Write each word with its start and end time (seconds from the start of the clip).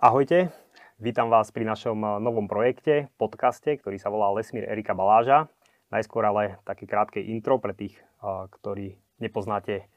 Ahojte, 0.00 0.48
vítam 0.96 1.28
vás 1.28 1.52
pri 1.52 1.68
našom 1.68 2.00
eh, 2.00 2.08
novom 2.24 2.48
projekte, 2.48 3.12
podcaste, 3.20 3.76
ktorý 3.76 4.00
sa 4.00 4.08
volá 4.08 4.32
Lesmír 4.32 4.64
Erika 4.64 4.96
Baláža. 4.96 5.52
Najskôr 5.92 6.24
ale 6.24 6.56
také 6.64 6.88
krátke 6.88 7.20
intro 7.20 7.60
pre 7.60 7.76
tých, 7.76 8.00
eh, 8.00 8.48
ktorí 8.48 8.96
nepoznáte 9.20 9.92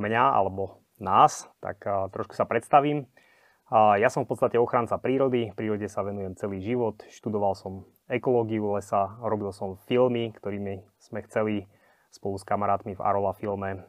mňa 0.00 0.24
alebo 0.40 0.80
nás, 0.96 1.52
tak 1.60 1.84
eh, 1.84 1.92
trošku 2.16 2.32
sa 2.32 2.48
predstavím. 2.48 3.04
Ja 3.72 4.08
som 4.12 4.24
v 4.24 4.32
podstate 4.32 4.60
ochranca 4.60 5.00
prírody, 5.00 5.52
prírode 5.52 5.88
sa 5.88 6.04
venujem 6.04 6.36
celý 6.36 6.60
život, 6.60 7.04
študoval 7.08 7.56
som 7.56 7.88
ekológiu 8.04 8.72
lesa, 8.72 9.16
robil 9.20 9.48
som 9.52 9.80
filmy, 9.88 10.28
ktorými 10.32 10.84
sme 11.00 11.24
chceli 11.24 11.64
spolu 12.12 12.36
s 12.36 12.44
kamarátmi 12.44 12.92
v 12.92 13.00
Arola 13.00 13.32
filme 13.32 13.88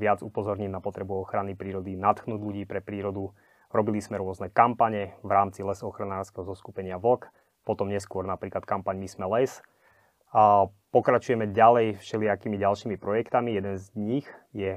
viac 0.00 0.24
upozorniť 0.24 0.72
na 0.72 0.80
potrebu 0.80 1.28
ochrany 1.28 1.52
prírody, 1.52 1.92
natchnúť 1.92 2.40
ľudí 2.40 2.64
pre 2.64 2.80
prírodu, 2.80 3.36
Robili 3.72 4.04
sme 4.04 4.20
rôzne 4.20 4.52
kampane 4.52 5.16
v 5.24 5.30
rámci 5.32 5.64
lesochranárskeho 5.64 6.44
zoskupenia 6.44 7.00
VLK, 7.00 7.32
potom 7.64 7.88
neskôr 7.88 8.20
napríklad 8.28 8.68
kampaň 8.68 9.00
My 9.00 9.08
sme 9.08 9.26
les. 9.32 9.64
A 10.32 10.68
pokračujeme 10.92 11.48
ďalej 11.48 11.96
všelijakými 12.04 12.60
ďalšími 12.60 12.96
projektami. 13.00 13.56
Jeden 13.56 13.80
z 13.80 13.86
nich 13.96 14.28
je 14.52 14.76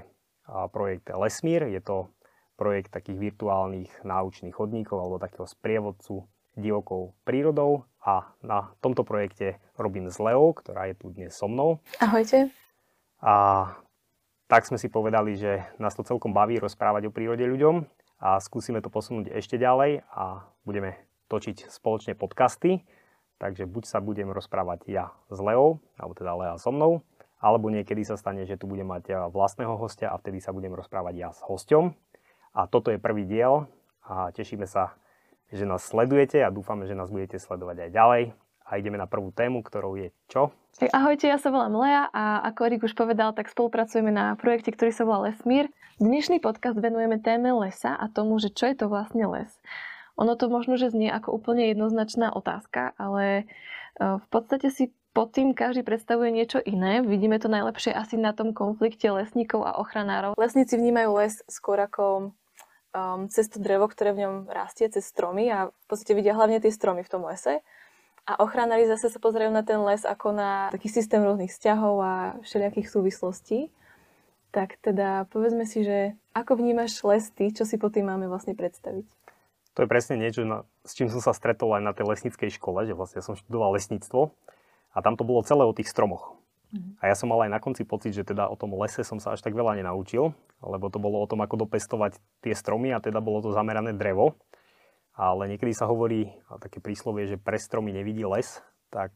projekt 0.72 1.12
Lesmír. 1.12 1.68
Je 1.68 1.84
to 1.84 2.08
projekt 2.56 2.96
takých 2.96 3.20
virtuálnych 3.20 3.92
náučných 4.08 4.56
chodníkov 4.56 4.96
alebo 4.96 5.20
takého 5.20 5.44
sprievodcu 5.44 6.24
divokou 6.56 7.12
prírodou 7.28 7.84
a 8.00 8.32
na 8.40 8.72
tomto 8.80 9.04
projekte 9.04 9.60
robím 9.76 10.08
s 10.08 10.16
Leou, 10.24 10.56
ktorá 10.56 10.88
je 10.88 10.96
tu 10.96 11.12
dnes 11.12 11.36
so 11.36 11.52
mnou. 11.52 11.84
Ahojte. 12.00 12.48
A 13.20 13.34
tak 14.48 14.64
sme 14.64 14.80
si 14.80 14.88
povedali, 14.88 15.36
že 15.36 15.68
nás 15.84 16.00
to 16.00 16.08
celkom 16.08 16.32
baví 16.32 16.56
rozprávať 16.64 17.12
o 17.12 17.16
prírode 17.16 17.44
ľuďom 17.44 17.84
a 18.26 18.42
skúsime 18.42 18.82
to 18.82 18.90
posunúť 18.90 19.30
ešte 19.38 19.62
ďalej 19.62 20.02
a 20.10 20.50
budeme 20.66 20.98
točiť 21.30 21.70
spoločne 21.70 22.18
podcasty. 22.18 22.82
Takže 23.38 23.70
buď 23.70 23.86
sa 23.86 24.02
budem 24.02 24.34
rozprávať 24.34 24.90
ja 24.90 25.14
s 25.30 25.38
Leou, 25.38 25.78
alebo 25.94 26.18
teda 26.18 26.34
Lea 26.34 26.58
so 26.58 26.74
mnou, 26.74 27.06
alebo 27.38 27.70
niekedy 27.70 28.02
sa 28.02 28.18
stane, 28.18 28.50
že 28.50 28.58
tu 28.58 28.66
budem 28.66 28.90
mať 28.90 29.30
vlastného 29.30 29.78
hostia 29.78 30.10
a 30.10 30.18
vtedy 30.18 30.42
sa 30.42 30.50
budem 30.50 30.74
rozprávať 30.74 31.14
ja 31.14 31.30
s 31.30 31.46
hosťom. 31.46 31.94
A 32.58 32.66
toto 32.66 32.90
je 32.90 32.98
prvý 32.98 33.30
diel 33.30 33.70
a 34.02 34.34
tešíme 34.34 34.66
sa, 34.66 34.98
že 35.54 35.70
nás 35.70 35.86
sledujete 35.86 36.42
a 36.42 36.50
dúfame, 36.50 36.90
že 36.90 36.98
nás 36.98 37.14
budete 37.14 37.38
sledovať 37.38 37.78
aj 37.86 37.90
ďalej. 37.94 38.24
A 38.66 38.82
ideme 38.82 38.98
na 38.98 39.06
prvú 39.06 39.30
tému, 39.30 39.62
ktorou 39.62 39.94
je 39.94 40.10
čo? 40.26 40.50
Ahojte, 40.90 41.30
ja 41.30 41.38
sa 41.38 41.54
volám 41.54 41.78
Lea 41.78 42.10
a 42.10 42.42
ako 42.50 42.60
Erik 42.66 42.84
už 42.84 42.98
povedal, 42.98 43.32
tak 43.38 43.54
spolupracujeme 43.54 44.10
na 44.10 44.34
projekte, 44.34 44.74
ktorý 44.74 44.90
sa 44.90 45.06
volá 45.06 45.30
Lesmír. 45.30 45.70
Dnešný 46.02 46.42
podcast 46.42 46.74
venujeme 46.82 47.22
téme 47.22 47.54
lesa 47.54 47.94
a 47.94 48.10
tomu, 48.10 48.42
že 48.42 48.50
čo 48.50 48.66
je 48.66 48.76
to 48.76 48.90
vlastne 48.90 49.22
les. 49.30 49.54
Ono 50.18 50.34
to 50.34 50.50
možno, 50.50 50.82
že 50.82 50.90
znie 50.90 51.14
ako 51.14 51.38
úplne 51.38 51.70
jednoznačná 51.72 52.34
otázka, 52.34 52.98
ale 52.98 53.24
e, 53.38 53.44
v 54.02 54.28
podstate 54.34 54.74
si 54.74 54.90
pod 55.14 55.32
tým 55.32 55.54
každý 55.54 55.86
predstavuje 55.86 56.34
niečo 56.34 56.60
iné. 56.60 57.06
Vidíme 57.06 57.38
to 57.38 57.48
najlepšie 57.48 57.94
asi 57.94 58.18
na 58.18 58.34
tom 58.34 58.52
konflikte 58.52 59.08
lesníkov 59.08 59.62
a 59.64 59.78
ochranárov. 59.78 60.36
Lesníci 60.36 60.76
vnímajú 60.76 61.10
les 61.22 61.40
skôr 61.48 61.80
ako 61.80 62.36
um, 62.92 63.32
cez 63.32 63.48
to 63.48 63.64
drevo, 63.64 63.88
ktoré 63.88 64.12
v 64.12 64.28
ňom 64.28 64.36
rastie, 64.52 64.92
cez 64.92 65.08
stromy 65.08 65.48
a 65.48 65.72
v 65.72 65.86
podstate 65.88 66.18
vidia 66.18 66.36
hlavne 66.36 66.60
tie 66.60 66.74
stromy 66.74 67.08
v 67.08 67.12
tom 67.12 67.24
lese. 67.24 67.64
A 68.26 68.42
ochranári 68.42 68.90
zase 68.90 69.14
sa 69.14 69.22
pozerajú 69.22 69.54
na 69.54 69.62
ten 69.62 69.78
les 69.86 70.02
ako 70.02 70.34
na 70.34 70.74
taký 70.74 70.90
systém 70.90 71.22
rôznych 71.22 71.54
vzťahov 71.54 71.96
a 72.02 72.14
všelijakých 72.42 72.90
súvislostí. 72.90 73.70
Tak 74.50 74.82
teda 74.82 75.30
povedzme 75.30 75.70
si, 75.70 75.86
že 75.86 76.18
ako 76.34 76.58
vnímaš 76.58 77.06
les 77.06 77.30
ty, 77.30 77.54
čo 77.54 77.70
si 77.70 77.78
po 77.78 77.94
tým 77.94 78.10
máme 78.10 78.26
vlastne 78.26 78.58
predstaviť? 78.58 79.06
To 79.76 79.84
je 79.84 79.92
presne 79.92 80.16
niečo, 80.16 80.48
s 80.88 80.96
čím 80.96 81.12
som 81.12 81.20
sa 81.20 81.36
stretol 81.36 81.76
aj 81.76 81.84
na 81.84 81.92
tej 81.92 82.08
lesníckej 82.08 82.56
škole, 82.56 82.88
že 82.88 82.96
vlastne 82.96 83.20
ja 83.20 83.28
som 83.28 83.36
študoval 83.36 83.76
lesníctvo 83.76 84.32
a 84.96 84.98
tam 85.04 85.20
to 85.20 85.28
bolo 85.28 85.44
celé 85.44 85.68
o 85.68 85.76
tých 85.76 85.92
stromoch. 85.92 86.34
Mm. 86.72 86.96
A 87.04 87.12
ja 87.12 87.16
som 87.20 87.28
mal 87.28 87.44
aj 87.44 87.52
na 87.52 87.60
konci 87.60 87.84
pocit, 87.84 88.16
že 88.16 88.24
teda 88.24 88.48
o 88.48 88.56
tom 88.56 88.74
lese 88.80 89.04
som 89.04 89.20
sa 89.20 89.36
až 89.36 89.44
tak 89.44 89.52
veľa 89.52 89.76
nenaučil, 89.78 90.32
lebo 90.64 90.88
to 90.88 90.98
bolo 90.98 91.20
o 91.20 91.28
tom, 91.28 91.44
ako 91.44 91.68
dopestovať 91.68 92.18
tie 92.42 92.56
stromy 92.56 92.96
a 92.96 93.04
teda 93.04 93.20
bolo 93.20 93.44
to 93.44 93.52
zamerané 93.52 93.92
drevo. 93.92 94.40
Ale 95.16 95.48
niekedy 95.48 95.72
sa 95.72 95.88
hovorí, 95.88 96.28
také 96.60 96.84
príslovie, 96.84 97.26
že 97.26 97.40
pre 97.40 97.56
stromy 97.56 97.96
nevidí 97.96 98.28
les, 98.28 98.60
tak 98.92 99.16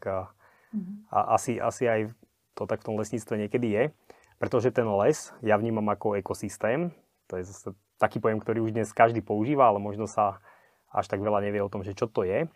mm. 0.72 1.12
a 1.12 1.36
asi, 1.36 1.60
asi 1.60 1.84
aj 1.92 2.00
to 2.56 2.64
tak 2.64 2.84
v 2.84 2.88
tom 2.92 2.96
lesníctve 2.96 3.36
niekedy 3.36 3.68
je. 3.68 3.84
Pretože 4.40 4.72
ten 4.72 4.88
les 4.88 5.36
ja 5.44 5.60
vnímam 5.60 5.84
ako 5.92 6.16
ekosystém. 6.16 6.96
To 7.28 7.36
je 7.36 7.44
zase 7.44 7.76
taký 8.00 8.24
pojem, 8.24 8.40
ktorý 8.40 8.64
už 8.64 8.72
dnes 8.72 8.96
každý 8.96 9.20
používa, 9.20 9.68
ale 9.68 9.84
možno 9.84 10.08
sa 10.08 10.40
až 10.90 11.12
tak 11.12 11.20
veľa 11.20 11.44
nevie 11.44 11.60
o 11.60 11.70
tom, 11.70 11.84
že 11.84 11.92
čo 11.92 12.08
to 12.08 12.24
je. 12.24 12.48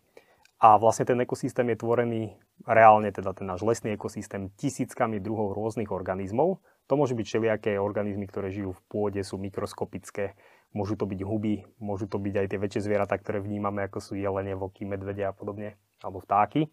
A 0.63 0.79
vlastne 0.79 1.03
ten 1.03 1.19
ekosystém 1.19 1.67
je 1.75 1.83
tvorený 1.83 2.21
reálne, 2.63 3.11
teda 3.11 3.35
ten 3.35 3.43
náš 3.43 3.67
lesný 3.67 3.99
ekosystém, 3.99 4.47
tisíckami 4.55 5.19
druhov 5.19 5.51
rôznych 5.51 5.91
organizmov. 5.91 6.63
To 6.87 6.95
môžu 6.95 7.19
byť 7.19 7.25
všelijaké 7.27 7.71
organizmy, 7.75 8.23
ktoré 8.31 8.47
žijú 8.47 8.71
v 8.71 8.81
pôde, 8.87 9.19
sú 9.27 9.35
mikroskopické, 9.35 10.39
môžu 10.73 10.97
to 10.97 11.05
byť 11.05 11.21
huby, 11.21 11.63
môžu 11.77 12.09
to 12.09 12.17
byť 12.17 12.33
aj 12.33 12.47
tie 12.49 12.59
väčšie 12.59 12.81
zvieratá, 12.89 13.15
ktoré 13.17 13.39
vnímame, 13.39 13.85
ako 13.85 14.01
sú 14.01 14.13
jelene, 14.17 14.57
vlky, 14.57 14.89
medvede 14.89 15.21
a 15.23 15.31
podobne, 15.31 15.77
alebo 16.01 16.19
vtáky. 16.19 16.67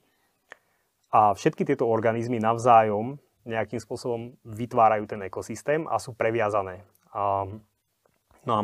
A 1.12 1.36
všetky 1.36 1.68
tieto 1.68 1.86
organizmy 1.86 2.40
navzájom 2.40 3.20
nejakým 3.44 3.80
spôsobom 3.80 4.36
vytvárajú 4.44 5.08
ten 5.08 5.20
ekosystém 5.24 5.84
a 5.88 6.00
sú 6.00 6.16
previazané. 6.16 6.84
A, 7.12 7.44
no 8.44 8.52
a 8.52 8.62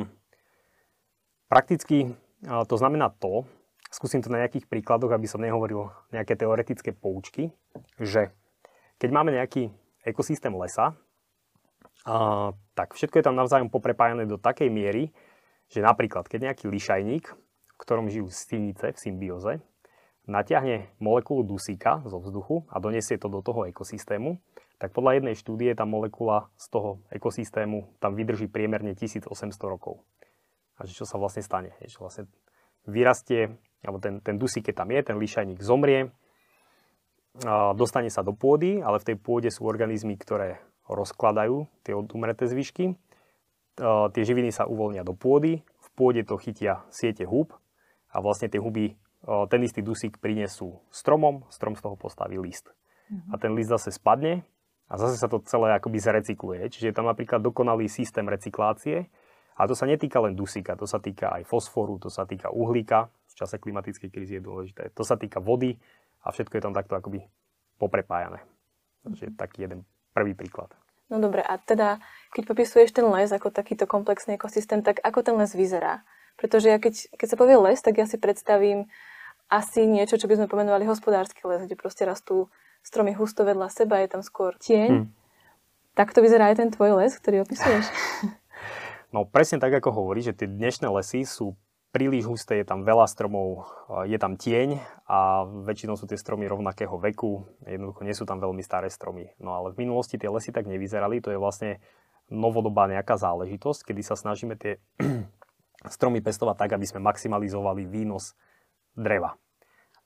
prakticky 1.48 2.12
to 2.46 2.76
znamená 2.76 3.10
to, 3.10 3.48
skúsim 3.90 4.20
to 4.20 4.30
na 4.30 4.44
nejakých 4.44 4.68
príkladoch, 4.68 5.10
aby 5.10 5.26
som 5.26 5.42
nehovoril 5.42 5.90
nejaké 6.12 6.36
teoretické 6.36 6.92
poučky, 6.92 7.50
že 7.98 8.30
keď 9.00 9.10
máme 9.10 9.34
nejaký 9.34 9.72
ekosystém 10.06 10.52
lesa, 10.54 10.94
a, 12.06 12.52
tak 12.78 12.94
všetko 12.94 13.18
je 13.18 13.26
tam 13.26 13.34
navzájom 13.34 13.72
poprepájané 13.72 14.28
do 14.28 14.38
takej 14.38 14.70
miery, 14.70 15.10
že 15.70 15.80
napríklad, 15.82 16.26
keď 16.30 16.52
nejaký 16.52 16.66
lišajník, 16.70 17.24
v 17.32 17.76
ktorom 17.80 18.08
žijú 18.08 18.30
stinice 18.30 18.94
v 18.94 18.98
symbióze, 18.98 19.52
natiahne 20.26 20.90
molekulu 20.98 21.46
dusíka 21.46 22.02
zo 22.06 22.18
vzduchu 22.18 22.66
a 22.70 22.82
donesie 22.82 23.14
to 23.18 23.30
do 23.30 23.40
toho 23.42 23.66
ekosystému, 23.70 24.38
tak 24.76 24.92
podľa 24.92 25.22
jednej 25.22 25.34
štúdie 25.38 25.72
tá 25.72 25.88
molekula 25.88 26.52
z 26.60 26.66
toho 26.68 26.90
ekosystému 27.08 27.96
tam 28.02 28.12
vydrží 28.12 28.50
priemerne 28.50 28.92
1800 28.92 29.32
rokov. 29.64 30.04
A 30.76 30.84
že 30.84 30.92
čo 30.92 31.08
sa 31.08 31.16
vlastne 31.16 31.40
stane? 31.40 31.72
Že 31.80 31.98
vlastne 32.02 32.24
vyrastie, 32.84 33.56
alebo 33.80 33.96
ten, 34.02 34.20
ten 34.20 34.36
dusík, 34.36 34.68
keď 34.68 34.84
tam 34.84 34.92
je, 34.92 35.00
ten 35.00 35.16
lišajník 35.16 35.64
zomrie, 35.64 36.12
dostane 37.76 38.12
sa 38.12 38.20
do 38.20 38.36
pôdy, 38.36 38.80
ale 38.80 39.00
v 39.00 39.12
tej 39.12 39.16
pôde 39.16 39.48
sú 39.48 39.64
organizmy, 39.64 40.16
ktoré 40.16 40.60
rozkladajú 40.88 41.66
tie 41.84 41.96
odumreté 41.96 42.44
zvyšky. 42.44 42.96
Tie 43.76 44.22
živiny 44.24 44.48
sa 44.48 44.64
uvoľnia 44.64 45.04
do 45.04 45.12
pôdy, 45.12 45.60
v 45.60 45.88
pôde 45.92 46.24
to 46.24 46.40
chytia 46.40 46.88
siete 46.88 47.28
húb 47.28 47.52
a 48.08 48.24
vlastne 48.24 48.48
tie 48.48 48.56
huby 48.56 48.96
ten 49.52 49.60
istý 49.60 49.82
dusík 49.82 50.22
prinesú 50.22 50.80
stromom, 50.88 51.44
strom 51.50 51.74
z 51.74 51.82
toho 51.82 51.98
postaví 51.98 52.38
list. 52.38 52.70
Mm-hmm. 53.10 53.30
A 53.30 53.34
ten 53.36 53.52
list 53.52 53.74
zase 53.74 53.90
spadne 53.90 54.46
a 54.86 54.94
zase 54.96 55.18
sa 55.18 55.26
to 55.26 55.42
celé 55.42 55.74
akoby 55.74 55.98
zrecykluje. 55.98 56.70
Čiže 56.70 56.88
je 56.90 56.96
tam 56.96 57.10
napríklad 57.10 57.42
dokonalý 57.42 57.90
systém 57.90 58.24
recyklácie 58.24 59.10
a 59.58 59.66
to 59.66 59.74
sa 59.74 59.84
netýka 59.84 60.22
len 60.22 60.38
dusíka, 60.38 60.78
to 60.78 60.86
sa 60.86 61.02
týka 61.02 61.34
aj 61.36 61.42
fosforu, 61.44 61.98
to 61.98 62.06
sa 62.06 62.22
týka 62.22 62.54
uhlíka, 62.54 63.10
v 63.10 63.34
čase 63.34 63.58
klimatickej 63.58 64.08
krízy 64.08 64.38
je 64.38 64.42
dôležité, 64.46 64.94
to 64.94 65.02
sa 65.02 65.18
týka 65.18 65.42
vody 65.42 65.74
a 66.22 66.30
všetko 66.30 66.54
je 66.56 66.62
tam 66.62 66.72
takto 66.72 66.94
akoby 66.94 67.26
poprepájané. 67.76 68.40
Takže 69.04 69.26
mm-hmm. 69.26 69.40
taký 69.42 69.58
jeden 69.66 69.80
prvý 70.14 70.32
príklad. 70.38 70.70
No 71.06 71.22
dobre, 71.22 71.42
a 71.42 71.54
teda 71.62 72.02
keď 72.34 72.42
popisuješ 72.50 72.90
ten 72.90 73.06
les 73.06 73.30
ako 73.30 73.54
takýto 73.54 73.86
komplexný 73.86 74.34
ekosystém, 74.34 74.82
tak 74.82 74.98
ako 75.06 75.22
ten 75.22 75.34
les 75.38 75.54
vyzerá? 75.54 76.02
Pretože 76.34 76.68
ja 76.68 76.78
keď, 76.82 77.14
keď 77.14 77.26
sa 77.30 77.36
povie 77.38 77.56
les, 77.56 77.78
tak 77.78 77.96
ja 77.96 78.04
si 78.04 78.18
predstavím 78.18 78.90
asi 79.46 79.86
niečo, 79.86 80.18
čo 80.18 80.26
by 80.26 80.42
sme 80.42 80.50
pomenovali 80.50 80.82
hospodársky 80.84 81.46
les, 81.46 81.64
kde 81.64 81.78
proste 81.78 82.02
rastú 82.02 82.50
stromy 82.82 83.14
husto 83.14 83.46
vedľa 83.46 83.70
seba, 83.70 84.02
je 84.02 84.10
tam 84.10 84.22
skôr 84.26 84.58
tieň. 84.58 85.06
Hmm. 85.06 85.10
Tak 85.94 86.12
to 86.12 86.20
vyzerá 86.20 86.50
aj 86.50 86.60
ten 86.60 86.68
tvoj 86.74 86.98
les, 86.98 87.14
ktorý 87.14 87.46
opisuješ? 87.46 87.86
No 89.14 89.22
presne 89.24 89.62
tak, 89.62 89.72
ako 89.72 90.02
hovorí, 90.02 90.20
že 90.20 90.34
tie 90.34 90.50
dnešné 90.50 90.90
lesy 90.92 91.24
sú 91.24 91.56
príliš 91.96 92.28
husté, 92.28 92.60
je 92.60 92.68
tam 92.68 92.84
veľa 92.84 93.08
stromov, 93.08 93.72
je 94.04 94.20
tam 94.20 94.36
tieň 94.36 94.84
a 95.08 95.48
väčšinou 95.48 95.96
sú 95.96 96.04
tie 96.04 96.20
stromy 96.20 96.44
rovnakého 96.44 96.92
veku, 97.00 97.48
jednoducho 97.64 98.04
nie 98.04 98.12
sú 98.12 98.28
tam 98.28 98.36
veľmi 98.36 98.60
staré 98.60 98.92
stromy. 98.92 99.32
No 99.40 99.56
ale 99.56 99.72
v 99.72 99.88
minulosti 99.88 100.20
tie 100.20 100.28
lesy 100.28 100.52
tak 100.52 100.68
nevyzerali, 100.68 101.24
to 101.24 101.32
je 101.32 101.40
vlastne 101.40 101.80
novodobá 102.28 102.84
nejaká 102.84 103.16
záležitosť, 103.16 103.88
kedy 103.88 104.04
sa 104.04 104.12
snažíme 104.12 104.60
tie 104.60 104.76
stromy 105.96 106.20
pestovať 106.20 106.68
tak, 106.68 106.76
aby 106.76 106.84
sme 106.84 107.00
maximalizovali 107.00 107.88
výnos 107.88 108.36
dreva. 108.92 109.40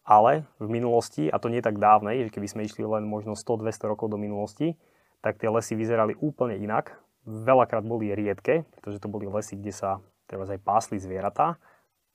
Ale 0.07 0.47
v 0.63 0.71
minulosti, 0.71 1.27
a 1.27 1.43
to 1.43 1.51
nie 1.51 1.59
tak 1.59 1.83
dávnej, 1.83 2.31
že 2.31 2.33
keby 2.39 2.47
sme 2.47 2.63
išli 2.71 2.87
len 2.87 3.03
možno 3.03 3.35
100-200 3.35 3.91
rokov 3.91 4.15
do 4.15 4.19
minulosti, 4.19 4.79
tak 5.27 5.43
tie 5.43 5.51
lesy 5.51 5.75
vyzerali 5.75 6.15
úplne 6.23 6.55
inak. 6.55 7.03
Veľakrát 7.27 7.83
boli 7.83 8.15
riedke, 8.15 8.63
pretože 8.79 9.03
to 9.03 9.11
boli 9.11 9.27
lesy, 9.27 9.59
kde 9.59 9.75
sa 9.75 9.99
treba 10.31 10.47
aj 10.47 10.63
pásli 10.63 11.03
zvieratá. 11.03 11.59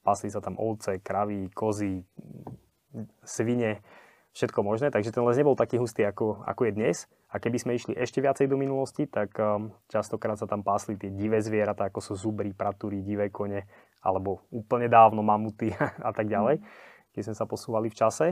Pasli 0.05 0.29
sa 0.29 0.37
tam 0.37 0.61
ovce, 0.61 1.01
kravy, 1.01 1.49
kozy, 1.49 2.05
svine, 3.25 3.81
všetko 4.37 4.61
možné, 4.61 4.93
takže 4.93 5.09
ten 5.09 5.25
les 5.25 5.39
nebol 5.39 5.57
taký 5.57 5.81
hustý, 5.81 6.05
ako, 6.05 6.45
ako 6.45 6.61
je 6.69 6.71
dnes. 6.77 6.97
A 7.31 7.41
keby 7.41 7.57
sme 7.59 7.75
išli 7.75 7.97
ešte 7.97 8.23
viacej 8.23 8.47
do 8.47 8.55
minulosti, 8.55 9.09
tak 9.09 9.35
um, 9.41 9.73
častokrát 9.91 10.39
sa 10.39 10.47
tam 10.47 10.63
pásli 10.63 10.95
tie 10.95 11.11
divé 11.11 11.41
zvieratá, 11.43 11.87
ako 11.87 11.99
sú 11.99 12.13
zubry, 12.15 12.55
pratúry, 12.55 13.03
divé 13.03 13.27
kone, 13.27 13.67
alebo 13.99 14.45
úplne 14.53 14.87
dávno 14.87 15.25
mamuty 15.25 15.73
a 16.07 16.11
tak 16.13 16.29
ďalej, 16.29 16.61
keď 17.11 17.21
sme 17.31 17.35
sa 17.35 17.49
posúvali 17.49 17.87
v 17.89 17.97
čase. 17.97 18.27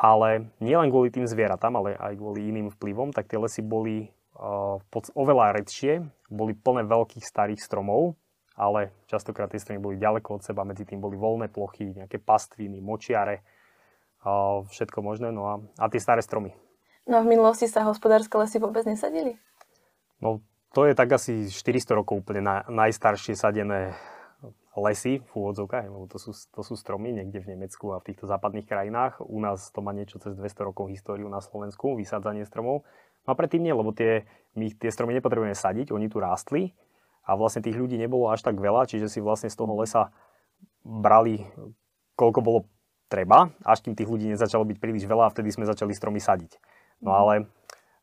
Ale 0.00 0.48
nielen 0.64 0.88
kvôli 0.88 1.12
tým 1.12 1.28
zvieratám, 1.28 1.76
ale 1.76 1.92
aj 2.00 2.16
kvôli 2.16 2.48
iným 2.48 2.72
vplyvom, 2.72 3.12
tak 3.12 3.28
tie 3.28 3.36
lesy 3.36 3.60
boli 3.60 4.08
uh, 4.40 4.80
oveľa 5.12 5.60
redšie, 5.60 6.00
boli 6.32 6.56
plné 6.56 6.88
veľkých 6.88 7.24
starých 7.24 7.60
stromov, 7.60 8.16
ale 8.58 8.94
častokrát 9.06 9.50
tie 9.50 9.62
stromy 9.62 9.80
boli 9.80 9.96
ďaleko 9.96 10.38
od 10.38 10.42
seba, 10.42 10.66
medzi 10.66 10.84
tým 10.84 10.98
boli 10.98 11.16
voľné 11.16 11.50
plochy, 11.50 11.94
nejaké 11.96 12.18
pastviny, 12.18 12.82
močiare, 12.82 13.42
všetko 14.68 15.00
možné, 15.00 15.32
no 15.32 15.42
a, 15.48 15.54
a 15.80 15.86
tie 15.88 16.02
staré 16.02 16.20
stromy. 16.20 16.52
No 17.08 17.20
a 17.20 17.24
v 17.24 17.32
minulosti 17.32 17.64
sa 17.64 17.88
hospodárske 17.88 18.36
lesy 18.36 18.60
vôbec 18.60 18.84
nesadili? 18.84 19.40
No 20.20 20.44
to 20.76 20.84
je 20.86 20.94
tak 20.94 21.10
asi 21.10 21.48
400 21.48 21.98
rokov 21.98 22.22
úplne 22.22 22.44
na, 22.44 22.56
najstaršie 22.68 23.34
sadené 23.34 23.96
lesy 24.78 25.18
v 25.18 25.32
úvodzovkách, 25.34 25.90
lebo 25.90 26.06
to 26.06 26.20
sú, 26.20 26.30
to 26.30 26.62
sú 26.62 26.78
stromy 26.78 27.10
niekde 27.10 27.42
v 27.42 27.56
Nemecku 27.56 27.90
a 27.90 27.98
v 27.98 28.12
týchto 28.12 28.30
západných 28.30 28.70
krajinách. 28.70 29.18
U 29.18 29.42
nás 29.42 29.74
to 29.74 29.82
má 29.82 29.90
niečo 29.90 30.22
cez 30.22 30.38
200 30.38 30.70
rokov 30.70 30.86
históriu 30.92 31.26
na 31.26 31.42
Slovensku, 31.42 31.98
vysádzanie 31.98 32.46
stromov. 32.46 32.86
No 33.26 33.28
a 33.34 33.34
predtým 33.34 33.66
nie, 33.66 33.74
lebo 33.74 33.90
tie, 33.90 34.30
my 34.54 34.70
tie 34.70 34.94
stromy 34.94 35.18
nepotrebujeme 35.18 35.58
sadiť, 35.58 35.90
oni 35.90 36.06
tu 36.06 36.22
rástli 36.22 36.70
a 37.30 37.38
vlastne 37.38 37.62
tých 37.62 37.78
ľudí 37.78 37.94
nebolo 37.94 38.26
až 38.34 38.42
tak 38.42 38.58
veľa, 38.58 38.90
čiže 38.90 39.06
si 39.06 39.22
vlastne 39.22 39.46
z 39.46 39.54
toho 39.54 39.70
lesa 39.78 40.10
brali, 40.82 41.46
koľko 42.18 42.40
bolo 42.42 42.66
treba, 43.06 43.54
až 43.62 43.86
kým 43.86 43.94
tých 43.94 44.10
ľudí 44.10 44.26
nezačalo 44.26 44.66
byť 44.66 44.82
príliš 44.82 45.06
veľa 45.06 45.30
a 45.30 45.32
vtedy 45.32 45.54
sme 45.54 45.62
začali 45.62 45.94
stromy 45.94 46.18
sadiť. 46.18 46.58
No 46.98 47.14
ale 47.14 47.46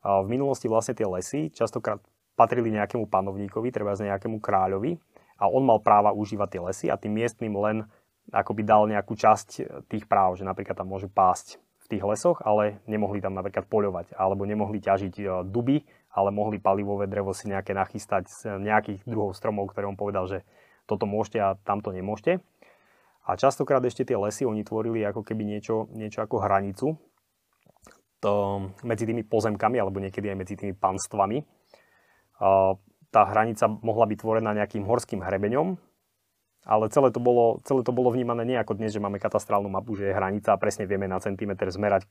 v 0.02 0.28
minulosti 0.32 0.72
vlastne 0.72 0.96
tie 0.96 1.04
lesy 1.04 1.52
častokrát 1.52 2.00
patrili 2.40 2.72
nejakému 2.72 3.12
panovníkovi, 3.12 3.68
treba 3.76 4.00
z 4.00 4.08
nejakému 4.08 4.40
kráľovi 4.40 4.96
a 5.44 5.52
on 5.52 5.68
mal 5.68 5.84
práva 5.84 6.16
užívať 6.16 6.48
tie 6.48 6.62
lesy 6.64 6.86
a 6.88 6.96
tým 6.96 7.20
miestnym 7.20 7.52
len 7.60 7.84
akoby 8.32 8.64
dal 8.64 8.88
nejakú 8.88 9.16
časť 9.16 9.48
tých 9.92 10.08
práv, 10.08 10.40
že 10.40 10.48
napríklad 10.48 10.76
tam 10.80 10.88
môžu 10.88 11.12
pásť 11.12 11.60
v 11.88 11.96
tých 11.96 12.04
lesoch, 12.04 12.44
ale 12.44 12.84
nemohli 12.84 13.24
tam 13.24 13.36
napríklad 13.36 13.68
poľovať, 13.68 14.16
alebo 14.16 14.44
nemohli 14.44 14.84
ťažiť 14.84 15.48
duby, 15.48 15.88
ale 16.18 16.34
mohli 16.34 16.58
palivové 16.58 17.06
drevo 17.06 17.30
si 17.38 17.46
nejaké 17.46 17.78
nachystať 17.78 18.26
z 18.26 18.58
nejakých 18.58 19.06
druhov 19.06 19.38
stromov, 19.38 19.70
ktoré 19.70 19.86
on 19.86 19.94
povedal, 19.94 20.26
že 20.26 20.42
toto 20.90 21.06
môžete 21.06 21.38
a 21.38 21.54
tamto 21.62 21.94
nemôžete. 21.94 22.42
A 23.30 23.38
častokrát 23.38 23.86
ešte 23.86 24.02
tie 24.02 24.18
lesy 24.18 24.50
oni 24.50 24.66
tvorili 24.66 25.06
ako 25.06 25.22
keby 25.22 25.46
niečo, 25.46 25.94
niečo 25.94 26.26
ako 26.26 26.42
hranicu 26.42 26.98
to, 28.18 28.34
medzi 28.82 29.06
tými 29.06 29.22
pozemkami, 29.22 29.78
alebo 29.78 30.02
niekedy 30.02 30.34
aj 30.34 30.38
medzi 30.42 30.56
tými 30.58 30.74
panstvami 30.74 31.46
tá 33.12 33.22
hranica 33.34 33.66
mohla 33.68 34.06
byť 34.06 34.18
tvorená 34.20 34.54
nejakým 34.54 34.86
horským 34.86 35.24
hrebeňom, 35.24 35.80
ale 36.68 36.92
celé 36.92 37.10
to, 37.10 37.24
bolo, 37.24 37.64
celé 37.64 37.82
to 37.82 37.96
bolo 37.96 38.12
vnímané 38.12 38.44
nie 38.44 38.58
ako 38.60 38.76
dnes, 38.76 38.92
že 38.92 39.02
máme 39.02 39.18
katastrálnu 39.18 39.72
mapu, 39.72 39.96
že 39.96 40.12
je 40.12 40.18
hranica 40.18 40.52
a 40.52 40.60
presne 40.60 40.84
vieme 40.84 41.08
na 41.08 41.18
centimetr 41.18 41.72
zmerať, 41.72 42.06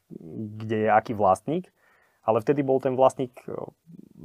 kde 0.57 0.89
je 0.89 0.91
aký 0.91 1.13
vlastník, 1.13 1.69
ale 2.27 2.43
vtedy 2.43 2.67
bol 2.67 2.83
ten 2.83 2.99
vlastník 2.99 3.33
e, 3.47 3.55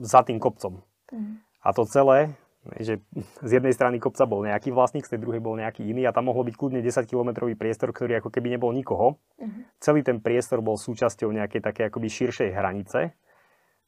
za 0.01 0.25
tým 0.25 0.41
kopcom. 0.41 0.81
Mm. 1.13 1.37
A 1.61 1.69
to 1.77 1.85
celé, 1.85 2.33
že 2.81 2.97
z 3.47 3.51
jednej 3.61 3.71
strany 3.77 4.01
kopca 4.01 4.25
bol 4.25 4.41
nejaký 4.41 4.73
vlastník, 4.73 5.05
z 5.05 5.15
tej 5.15 5.21
druhej 5.21 5.39
bol 5.39 5.53
nejaký 5.53 5.85
iný 5.85 6.09
a 6.09 6.15
tam 6.15 6.33
mohol 6.33 6.41
byť 6.49 6.55
kľudne 6.57 6.81
10-kilometrový 6.81 7.53
priestor, 7.53 7.93
ktorý 7.93 8.17
ako 8.17 8.33
keby 8.33 8.57
nebol 8.57 8.73
nikoho. 8.73 9.21
Mm. 9.37 9.69
Celý 9.77 10.01
ten 10.01 10.17
priestor 10.17 10.65
bol 10.65 10.81
súčasťou 10.81 11.29
nejakej 11.29 11.61
také 11.61 11.81
akoby 11.87 12.09
širšej 12.09 12.49
hranice 12.57 13.13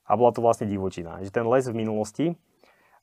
a 0.05 0.11
bola 0.13 0.29
to 0.29 0.45
vlastne 0.45 0.69
divočina. 0.69 1.17
Že 1.25 1.33
ten 1.33 1.45
les 1.49 1.65
v 1.65 1.75
minulosti 1.75 2.25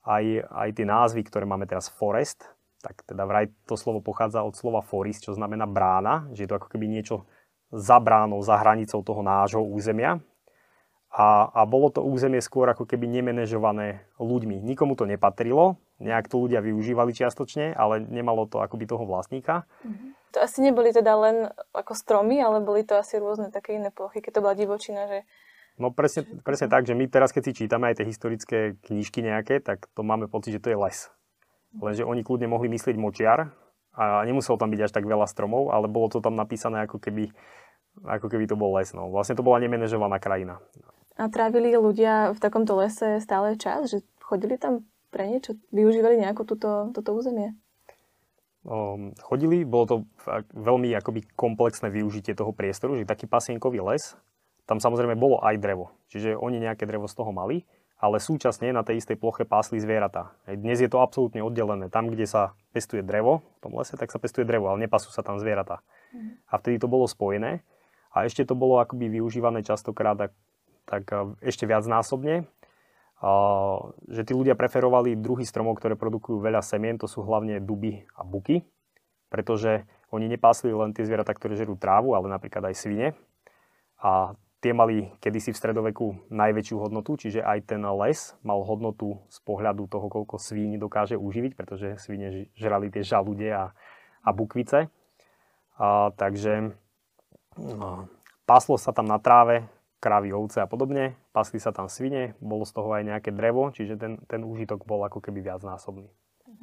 aj, 0.07 0.25
aj 0.49 0.69
tie 0.79 0.87
názvy, 0.87 1.21
ktoré 1.27 1.45
máme 1.45 1.69
teraz 1.69 1.93
forest, 1.93 2.49
tak 2.81 3.05
teda 3.05 3.29
vraj 3.29 3.53
to 3.69 3.77
slovo 3.77 4.01
pochádza 4.01 4.41
od 4.41 4.57
slova 4.57 4.81
forest, 4.81 5.29
čo 5.29 5.37
znamená 5.37 5.69
brána, 5.69 6.33
že 6.33 6.45
je 6.45 6.49
to 6.49 6.57
ako 6.57 6.73
keby 6.73 6.89
niečo 6.89 7.29
za 7.71 8.01
bránou, 8.01 8.41
za 8.41 8.57
hranicou 8.57 9.05
toho 9.05 9.21
nášho 9.21 9.61
územia. 9.61 10.19
A, 11.11 11.51
a 11.51 11.67
bolo 11.67 11.91
to 11.91 12.07
územie 12.07 12.39
skôr 12.39 12.71
ako 12.71 12.87
keby 12.87 13.11
nemenežované 13.11 14.07
ľuďmi. 14.23 14.63
Nikomu 14.63 14.95
to 14.95 15.11
nepatrilo, 15.11 15.83
nejak 15.99 16.31
to 16.31 16.39
ľudia 16.39 16.63
využívali 16.63 17.11
čiastočne, 17.11 17.75
ale 17.75 17.99
nemalo 17.99 18.47
to 18.47 18.63
akoby 18.63 18.87
toho 18.87 19.03
vlastníka. 19.03 19.67
Mm-hmm. 19.83 20.11
To 20.31 20.39
asi 20.39 20.63
neboli 20.63 20.95
teda 20.95 21.11
len 21.19 21.51
ako 21.75 21.99
stromy, 21.99 22.39
ale 22.39 22.63
boli 22.63 22.87
to 22.87 22.95
asi 22.95 23.19
rôzne 23.19 23.51
také 23.51 23.75
iné 23.75 23.91
plochy, 23.91 24.23
keď 24.23 24.39
to 24.39 24.45
bola 24.47 24.55
divočina, 24.55 25.11
že 25.11 25.27
No 25.81 25.89
presne, 25.89 26.29
presne 26.45 26.69
tak, 26.69 26.85
že 26.85 26.93
my 26.93 27.09
teraz, 27.09 27.33
keď 27.33 27.43
si 27.49 27.65
čítame 27.65 27.89
aj 27.89 28.05
tie 28.05 28.07
historické 28.09 28.59
knižky 28.85 29.25
nejaké, 29.25 29.65
tak 29.65 29.89
to 29.97 30.05
máme 30.05 30.29
pocit, 30.29 30.53
že 30.53 30.61
to 30.61 30.69
je 30.69 30.77
les. 30.77 30.99
Lenže 31.81 32.05
oni 32.05 32.21
kľudne 32.21 32.53
mohli 32.53 32.69
myslieť 32.69 33.01
močiar 33.01 33.57
a 33.97 34.21
nemuselo 34.29 34.61
tam 34.61 34.69
byť 34.69 34.81
až 34.85 34.93
tak 34.93 35.09
veľa 35.09 35.25
stromov, 35.25 35.73
ale 35.73 35.89
bolo 35.89 36.13
to 36.13 36.21
tam 36.21 36.37
napísané 36.37 36.85
ako 36.85 37.01
keby, 37.01 37.33
ako 38.05 38.29
keby 38.29 38.45
to 38.45 38.61
bol 38.61 38.77
les. 38.77 38.93
No. 38.93 39.09
Vlastne 39.09 39.41
to 39.41 39.47
bola 39.47 39.57
nemenežovaná 39.57 40.21
krajina. 40.21 40.61
A 41.21 41.29
trávili 41.29 41.77
ľudia 41.77 42.33
v 42.33 42.41
takomto 42.41 42.73
lese 42.81 43.21
stále 43.21 43.61
čas? 43.61 43.93
Že 43.93 44.01
chodili 44.25 44.57
tam 44.57 44.89
pre 45.13 45.29
niečo? 45.29 45.61
Využívali 45.69 46.17
nejako 46.17 46.49
túto, 46.49 46.89
toto 46.97 47.13
územie? 47.13 47.53
Um, 48.65 49.13
chodili, 49.21 49.69
bolo 49.69 49.85
to 49.85 49.97
veľmi 50.57 50.97
akoby 50.97 51.29
komplexné 51.37 51.93
využitie 51.93 52.33
toho 52.33 52.57
priestoru, 52.57 52.97
že 52.97 53.05
taký 53.05 53.29
pasienkový 53.29 53.85
les, 53.85 54.17
tam 54.65 54.81
samozrejme 54.81 55.17
bolo 55.17 55.41
aj 55.45 55.61
drevo. 55.61 55.93
Čiže 56.09 56.41
oni 56.41 56.61
nejaké 56.61 56.89
drevo 56.89 57.05
z 57.05 57.17
toho 57.21 57.33
mali, 57.37 57.69
ale 58.01 58.17
súčasne 58.17 58.73
na 58.73 58.81
tej 58.81 59.05
istej 59.05 59.21
ploche 59.21 59.45
pásli 59.45 59.77
zvieratá. 59.77 60.33
Dnes 60.49 60.81
je 60.81 60.89
to 60.89 61.05
absolútne 61.05 61.45
oddelené. 61.45 61.93
Tam, 61.93 62.09
kde 62.09 62.25
sa 62.25 62.57
pestuje 62.73 63.05
drevo 63.05 63.45
v 63.45 63.59
tom 63.61 63.77
lese, 63.77 63.97
tak 64.01 64.09
sa 64.09 64.17
pestuje 64.17 64.49
drevo, 64.49 64.73
ale 64.73 64.89
nepasú 64.89 65.13
sa 65.13 65.21
tam 65.21 65.37
zvieratá. 65.37 65.85
Mm. 66.17 66.41
A 66.49 66.53
vtedy 66.57 66.81
to 66.81 66.89
bolo 66.89 67.05
spojené. 67.05 67.61
A 68.13 68.25
ešte 68.25 68.49
to 68.49 68.57
bolo 68.57 68.81
akoby 68.81 69.21
využívané 69.21 69.61
častokrát 69.67 70.17
tak, 70.91 71.07
tak 71.07 71.39
ešte 71.39 71.65
viac 71.71 71.87
násobne. 71.87 72.51
Že 74.11 74.23
tí 74.27 74.33
ľudia 74.35 74.59
preferovali 74.59 75.15
druhy 75.15 75.47
stromov, 75.47 75.79
ktoré 75.79 75.95
produkujú 75.95 76.43
veľa 76.43 76.65
semien, 76.65 76.99
to 76.99 77.07
sú 77.07 77.23
hlavne 77.23 77.63
duby 77.63 78.03
a 78.19 78.27
buky, 78.27 78.67
pretože 79.31 79.87
oni 80.11 80.27
nepásli 80.27 80.75
len 80.75 80.91
tie 80.91 81.07
zvieratá, 81.07 81.31
ktoré 81.31 81.55
žerú 81.55 81.79
trávu, 81.79 82.19
ale 82.19 82.27
napríklad 82.27 82.73
aj 82.73 82.75
svine. 82.75 83.07
A 84.01 84.35
Tie 84.61 84.77
mali 84.77 85.09
kedysi 85.25 85.57
v 85.57 85.61
stredoveku 85.61 86.07
najväčšiu 86.29 86.77
hodnotu, 86.77 87.17
čiže 87.17 87.41
aj 87.41 87.65
ten 87.65 87.81
les 87.81 88.37
mal 88.45 88.61
hodnotu 88.61 89.17
z 89.33 89.41
pohľadu 89.49 89.89
toho, 89.89 90.13
koľko 90.13 90.37
svíň 90.37 90.77
dokáže 90.77 91.17
uživiť, 91.17 91.57
pretože 91.57 91.97
svíne 91.97 92.53
žrali 92.53 92.93
tie 92.93 93.01
žalude 93.01 93.49
a, 93.49 93.73
a 94.21 94.31
bukvice. 94.37 94.93
A, 95.81 96.13
takže 96.13 96.77
a, 97.57 98.05
páslo 98.45 98.77
sa 98.77 98.93
tam 98.93 99.09
na 99.09 99.17
tráve, 99.17 99.65
krávy, 100.01 100.33
ovce 100.33 100.65
a 100.65 100.67
podobne, 100.67 101.15
pasli 101.37 101.61
sa 101.61 101.71
tam 101.71 101.87
svine, 101.87 102.35
bolo 102.41 102.65
z 102.65 102.73
toho 102.73 102.91
aj 102.97 103.05
nejaké 103.05 103.31
drevo, 103.31 103.69
čiže 103.71 104.01
ten, 104.01 104.17
ten 104.25 104.41
úžitok 104.43 104.89
bol 104.89 105.05
ako 105.05 105.21
keby 105.21 105.45
viacnásobný. 105.45 106.09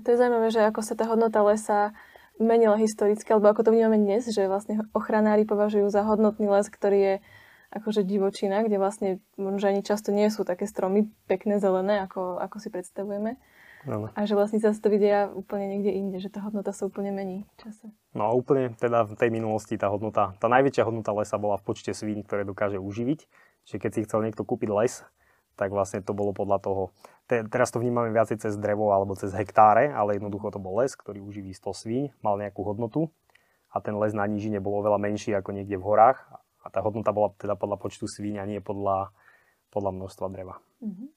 To 0.03 0.07
je 0.09 0.17
zaujímavé, 0.17 0.49
že 0.49 0.65
ako 0.65 0.81
sa 0.81 0.93
tá 0.97 1.05
hodnota 1.05 1.45
lesa 1.45 1.93
menila 2.37 2.77
historicky, 2.77 3.29
alebo 3.33 3.49
ako 3.49 3.69
to 3.69 3.73
vnímame 3.73 3.97
dnes, 3.97 4.29
že 4.29 4.49
vlastne 4.49 4.81
ochranári 4.93 5.45
považujú 5.45 5.89
za 5.89 6.05
hodnotný 6.05 6.49
les, 6.49 6.69
ktorý 6.69 6.99
je 6.99 7.15
akože 7.73 8.05
divočina, 8.07 8.63
kde 8.63 8.77
vlastne 8.79 9.09
možno 9.35 9.69
ani 9.69 9.81
často 9.83 10.15
nie 10.15 10.29
sú 10.31 10.47
také 10.47 10.69
stromy 10.69 11.09
pekné, 11.27 11.59
zelené, 11.59 11.99
ako, 12.05 12.39
ako 12.39 12.57
si 12.61 12.69
predstavujeme. 12.71 13.35
Ano. 13.87 14.11
A 14.11 14.27
že 14.27 14.35
vlastne 14.35 14.59
sa 14.59 14.75
to 14.75 14.91
vidia 14.91 15.31
úplne 15.31 15.71
niekde 15.71 15.95
inde, 15.95 16.17
že 16.19 16.27
tá 16.27 16.43
hodnota 16.43 16.75
sa 16.75 16.83
úplne 16.83 17.15
mení 17.15 17.47
v 17.47 17.55
čase. 17.55 17.87
No 18.11 18.27
a 18.27 18.35
úplne 18.35 18.75
teda 18.75 19.07
v 19.07 19.15
tej 19.15 19.31
minulosti 19.31 19.79
tá 19.79 19.87
hodnota, 19.87 20.35
tá 20.43 20.51
najväčšia 20.51 20.83
hodnota 20.83 21.15
lesa 21.15 21.39
bola 21.39 21.55
v 21.55 21.71
počte 21.71 21.95
svín, 21.95 22.19
ktoré 22.27 22.43
dokáže 22.43 22.75
uživiť. 22.83 23.19
Čiže 23.63 23.79
keď 23.79 23.91
si 23.95 24.03
chcel 24.03 24.27
niekto 24.27 24.43
kúpiť 24.43 24.69
les, 24.75 25.07
tak 25.55 25.71
vlastne 25.71 26.03
to 26.03 26.11
bolo 26.11 26.35
podľa 26.35 26.59
toho. 26.59 26.83
Te, 27.25 27.47
teraz 27.47 27.71
to 27.71 27.79
vnímame 27.79 28.11
viacej 28.11 28.43
cez 28.43 28.53
drevo 28.59 28.91
alebo 28.91 29.15
cez 29.15 29.31
hektáre, 29.31 29.89
ale 29.89 30.19
jednoducho 30.19 30.51
to 30.51 30.59
bol 30.59 30.77
les, 30.83 30.91
ktorý 30.91 31.23
uživí 31.23 31.55
100 31.55 31.63
svíň, 31.71 32.03
mal 32.19 32.35
nejakú 32.37 32.67
hodnotu 32.67 33.07
a 33.71 33.79
ten 33.79 33.95
les 33.97 34.11
na 34.11 34.23
nížine 34.27 34.63
bol 34.63 34.79
oveľa 34.79 35.01
menší 35.01 35.35
ako 35.35 35.51
niekde 35.55 35.75
v 35.75 35.83
horách 35.83 36.23
a 36.63 36.67
tá 36.67 36.79
hodnota 36.83 37.11
bola 37.15 37.33
teda 37.35 37.55
podľa 37.55 37.79
počtu 37.79 38.07
svíň 38.07 38.39
a 38.39 38.45
nie 38.47 38.59
podľa, 38.59 39.11
podľa 39.73 39.91
množstva 39.97 40.25
dreva. 40.31 40.55
Uh-huh. 40.79 41.09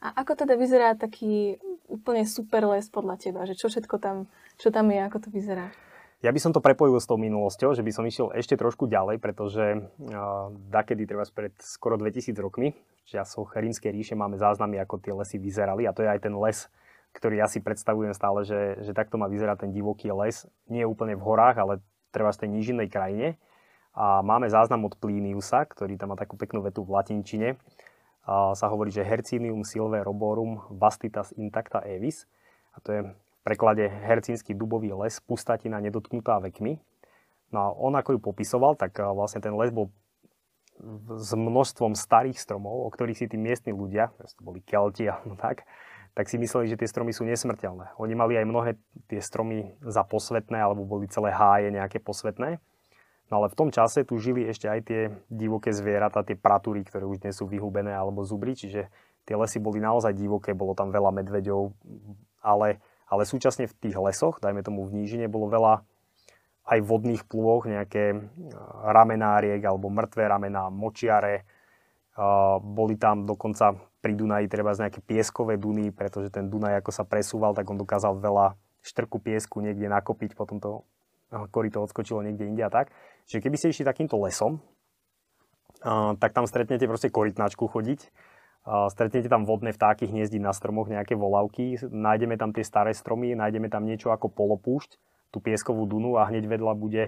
A 0.00 0.24
ako 0.24 0.32
teda 0.44 0.56
vyzerá 0.56 0.96
taký 0.96 1.60
úplne 1.90 2.22
super 2.24 2.64
les 2.70 2.86
podľa 2.86 3.18
teba? 3.18 3.44
Že 3.44 3.54
čo 3.58 3.66
všetko 3.68 3.96
tam, 3.98 4.30
čo 4.56 4.70
tam 4.70 4.88
je, 4.94 5.00
ako 5.02 5.18
to 5.26 5.28
vyzerá? 5.34 5.74
Ja 6.20 6.30
by 6.30 6.40
som 6.40 6.52
to 6.52 6.60
prepojil 6.60 7.00
s 7.00 7.08
tou 7.08 7.16
minulosťou, 7.16 7.72
že 7.72 7.80
by 7.80 7.92
som 7.96 8.04
išiel 8.04 8.28
ešte 8.36 8.52
trošku 8.54 8.84
ďalej, 8.86 9.18
pretože 9.24 9.64
uh, 9.72 10.52
dakedy 10.68 11.08
treba 11.08 11.24
pred 11.32 11.56
skoro 11.64 11.96
2000 11.96 12.36
rokmi, 12.36 12.76
v 12.76 13.06
časoch 13.08 13.56
Rímskej 13.56 13.88
ríše 13.88 14.14
máme 14.14 14.36
záznamy, 14.36 14.76
ako 14.84 15.00
tie 15.00 15.16
lesy 15.16 15.40
vyzerali 15.40 15.88
a 15.88 15.96
to 15.96 16.04
je 16.04 16.12
aj 16.12 16.20
ten 16.20 16.36
les 16.36 16.68
ktorý 17.10 17.42
ja 17.42 17.50
si 17.50 17.58
predstavujem 17.58 18.14
stále, 18.14 18.46
že, 18.46 18.78
že 18.86 18.94
takto 18.94 19.18
má 19.18 19.26
vyzerať 19.26 19.66
ten 19.66 19.70
divoký 19.74 20.14
les. 20.14 20.46
Nie 20.70 20.86
úplne 20.86 21.18
v 21.18 21.26
horách, 21.26 21.56
ale 21.58 21.74
treba 22.14 22.30
v 22.30 22.40
tej 22.46 22.50
nížinnej 22.54 22.88
krajine. 22.90 23.34
A 23.90 24.22
máme 24.22 24.46
záznam 24.46 24.86
od 24.86 24.94
Pliniusa, 24.94 25.66
ktorý 25.66 25.98
tam 25.98 26.14
má 26.14 26.16
takú 26.16 26.38
peknú 26.38 26.62
vetu 26.62 26.86
v 26.86 26.94
latinčine. 26.94 27.58
Sa 28.28 28.66
hovorí, 28.68 28.92
že 28.92 29.06
Hercinium 29.06 29.64
silve 29.64 30.00
roborum 30.04 30.60
vastitas 30.70 31.32
intacta 31.34 31.80
evis. 31.82 32.28
A 32.72 32.78
to 32.78 32.88
je 32.92 33.00
v 33.02 33.40
preklade 33.42 33.88
hercínsky 33.88 34.52
dubový 34.52 34.92
les, 34.92 35.18
pustatina 35.24 35.80
nedotknutá 35.80 36.38
vekmi. 36.38 36.78
No 37.50 37.58
a 37.58 37.68
on 37.74 37.96
ako 37.98 38.14
ju 38.16 38.20
popisoval, 38.22 38.78
tak 38.78 39.00
vlastne 39.00 39.42
ten 39.42 39.56
les 39.56 39.74
bol 39.74 39.90
s 41.18 41.36
množstvom 41.36 41.92
starých 41.92 42.40
stromov, 42.40 42.88
o 42.88 42.88
ktorých 42.88 43.18
si 43.18 43.26
tí 43.28 43.36
miestni 43.36 43.74
ľudia, 43.74 44.12
to 44.16 44.40
boli 44.40 44.64
Kelti 44.64 45.08
alebo 45.12 45.36
tak, 45.36 45.68
tak 46.16 46.26
si 46.26 46.40
mysleli, 46.40 46.66
že 46.66 46.78
tie 46.80 46.88
stromy 46.90 47.14
sú 47.14 47.22
nesmrteľné. 47.22 47.96
Oni 48.00 48.14
mali 48.18 48.34
aj 48.34 48.46
mnohé 48.48 48.70
tie 49.06 49.22
stromy 49.22 49.76
za 49.84 50.02
posvetné, 50.02 50.58
alebo 50.58 50.82
boli 50.82 51.06
celé 51.06 51.30
háje 51.30 51.70
nejaké 51.70 52.02
posvetné. 52.02 52.58
No 53.30 53.38
ale 53.38 53.46
v 53.46 53.58
tom 53.58 53.70
čase 53.70 54.02
tu 54.02 54.18
žili 54.18 54.42
ešte 54.50 54.66
aj 54.66 54.80
tie 54.82 55.00
divoké 55.30 55.70
zvieratá, 55.70 56.26
tie 56.26 56.34
pratúry, 56.34 56.82
ktoré 56.82 57.06
už 57.06 57.22
dnes 57.22 57.38
sú 57.38 57.46
vyhubené, 57.46 57.94
alebo 57.94 58.26
zubry, 58.26 58.58
čiže 58.58 58.90
tie 59.22 59.34
lesy 59.38 59.62
boli 59.62 59.78
naozaj 59.78 60.10
divoké, 60.18 60.50
bolo 60.50 60.74
tam 60.74 60.90
veľa 60.90 61.14
medveďov, 61.14 61.70
ale, 62.42 62.82
ale 63.06 63.22
súčasne 63.22 63.70
v 63.70 63.76
tých 63.78 63.94
lesoch, 63.94 64.42
dajme 64.42 64.66
tomu 64.66 64.82
v 64.82 64.98
nížine, 64.98 65.30
bolo 65.30 65.46
veľa 65.46 65.86
aj 66.66 66.78
vodných 66.82 67.22
plôch, 67.26 67.70
nejaké 67.70 68.18
ramenáriek 68.82 69.62
alebo 69.62 69.90
mŕtvé 69.90 70.26
ramená, 70.26 70.66
močiare, 70.66 71.46
boli 72.60 72.98
tam 72.98 73.24
dokonca 73.24 73.78
pri 74.02 74.12
Dunaji 74.16 74.46
treba 74.50 74.74
z 74.74 74.86
nejaké 74.86 75.00
pieskové 75.06 75.54
duny, 75.54 75.94
pretože 75.94 76.34
ten 76.34 76.50
Dunaj 76.50 76.82
ako 76.82 76.90
sa 76.90 77.04
presúval, 77.06 77.54
tak 77.54 77.68
on 77.70 77.78
dokázal 77.78 78.18
veľa 78.18 78.58
štrku 78.82 79.22
piesku 79.22 79.60
niekde 79.62 79.86
nakopiť, 79.86 80.34
potom 80.34 80.58
to 80.58 80.82
korito 81.54 81.78
odskočilo 81.78 82.24
niekde 82.26 82.48
inde 82.48 82.64
a 82.66 82.72
tak. 82.72 82.90
Čiže 83.28 83.42
keby 83.42 83.56
ste 83.58 83.72
išli 83.72 83.84
takýmto 83.84 84.20
lesom, 84.20 84.62
tak 86.20 86.36
tam 86.36 86.44
stretnete 86.44 86.84
proste 86.84 87.08
korytnačku 87.08 87.64
chodiť, 87.64 88.00
stretnete 88.92 89.32
tam 89.32 89.48
vodné 89.48 89.72
vtáky 89.72 90.04
hniezdiť 90.04 90.40
na 90.44 90.52
stromoch, 90.52 90.92
nejaké 90.92 91.16
volavky, 91.16 91.80
nájdeme 91.80 92.36
tam 92.36 92.52
tie 92.52 92.60
staré 92.60 92.92
stromy, 92.92 93.32
nájdeme 93.32 93.72
tam 93.72 93.88
niečo 93.88 94.12
ako 94.12 94.28
polopúšť, 94.28 95.00
tú 95.32 95.40
pieskovú 95.40 95.88
dunu 95.88 96.20
a 96.20 96.28
hneď 96.28 96.44
vedľa 96.44 96.72
bude 96.76 97.02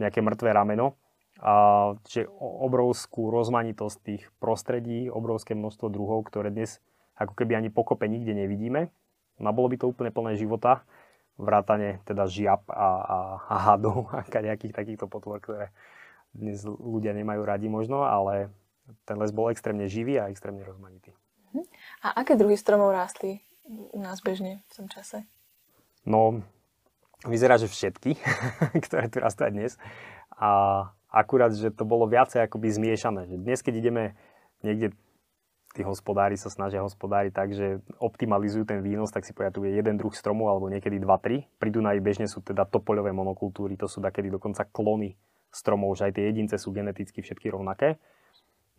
nejaké 0.00 0.24
mŕtvé 0.24 0.52
rameno 0.56 0.98
a, 1.38 1.94
čiže 2.08 2.26
obrovskú 2.40 3.28
rozmanitosť 3.28 3.96
tých 4.02 4.22
prostredí, 4.40 5.12
obrovské 5.12 5.52
množstvo 5.52 5.92
druhov, 5.92 6.26
ktoré 6.26 6.50
dnes 6.50 6.80
ako 7.14 7.36
keby 7.36 7.60
ani 7.60 7.68
pokope 7.68 8.08
nikde 8.08 8.32
nevidíme. 8.32 8.88
No 9.36 9.52
bolo 9.52 9.68
by 9.68 9.76
to 9.76 9.92
úplne 9.92 10.10
plné 10.10 10.40
života, 10.40 10.88
vrátane 11.36 12.00
teda 12.08 12.24
žiab 12.28 12.64
a, 12.72 12.88
a, 13.00 13.18
a 13.44 13.56
hadov 13.70 14.08
a 14.12 14.24
nejakých 14.24 14.72
takýchto 14.72 15.06
potvor, 15.08 15.40
ktoré 15.40 15.72
dnes 16.36 16.64
ľudia 16.64 17.16
nemajú 17.16 17.42
radi 17.44 17.68
možno, 17.68 18.04
ale 18.04 18.52
ten 19.08 19.16
les 19.16 19.32
bol 19.32 19.48
extrémne 19.48 19.88
živý 19.88 20.20
a 20.20 20.28
extrémne 20.28 20.64
rozmanitý. 20.64 21.12
Mhm. 21.52 21.62
A 22.04 22.24
aké 22.24 22.36
druhy 22.36 22.56
stromov 22.56 22.92
rástli 22.92 23.40
u 23.68 23.98
nás 24.00 24.20
bežne 24.20 24.62
v 24.68 24.72
tom 24.72 24.86
čase? 24.86 25.26
No, 26.06 26.44
vyzerá, 27.26 27.58
že 27.58 27.66
všetky, 27.66 28.14
ktoré 28.86 29.10
tu 29.10 29.18
rastú 29.18 29.48
aj 29.48 29.52
dnes. 29.52 29.72
A 30.36 30.92
Akurát, 31.16 31.48
že 31.54 31.72
to 31.72 31.88
bolo 31.88 32.04
viacej 32.04 32.44
akoby 32.44 32.68
zmiešané. 32.68 33.24
Dnes, 33.40 33.64
keď 33.64 33.74
ideme 33.80 34.04
niekde, 34.60 34.92
tí 35.76 35.84
hospodári 35.84 36.40
sa 36.40 36.48
snažia 36.48 36.80
hospodári 36.80 37.28
tak, 37.28 37.52
že 37.52 37.84
optimalizujú 38.00 38.64
ten 38.64 38.80
výnos, 38.80 39.12
tak 39.12 39.28
si 39.28 39.36
povedia, 39.36 39.52
tu 39.52 39.68
je 39.68 39.76
jeden 39.76 40.00
druh 40.00 40.16
stromu 40.16 40.48
alebo 40.48 40.72
niekedy 40.72 40.96
2-3. 40.96 41.44
Pri 41.60 41.68
Dunaji 41.68 42.00
bežne 42.00 42.24
sú 42.24 42.40
teda 42.40 42.64
topoľové 42.64 43.12
monokultúry, 43.12 43.76
to 43.76 43.84
sú 43.84 44.00
takedy 44.00 44.32
dokonca 44.32 44.64
klony 44.64 45.20
stromov, 45.52 45.92
že 46.00 46.08
aj 46.08 46.12
tie 46.16 46.24
jedince 46.32 46.56
sú 46.56 46.72
geneticky 46.72 47.20
všetky 47.20 47.52
rovnaké. 47.52 48.00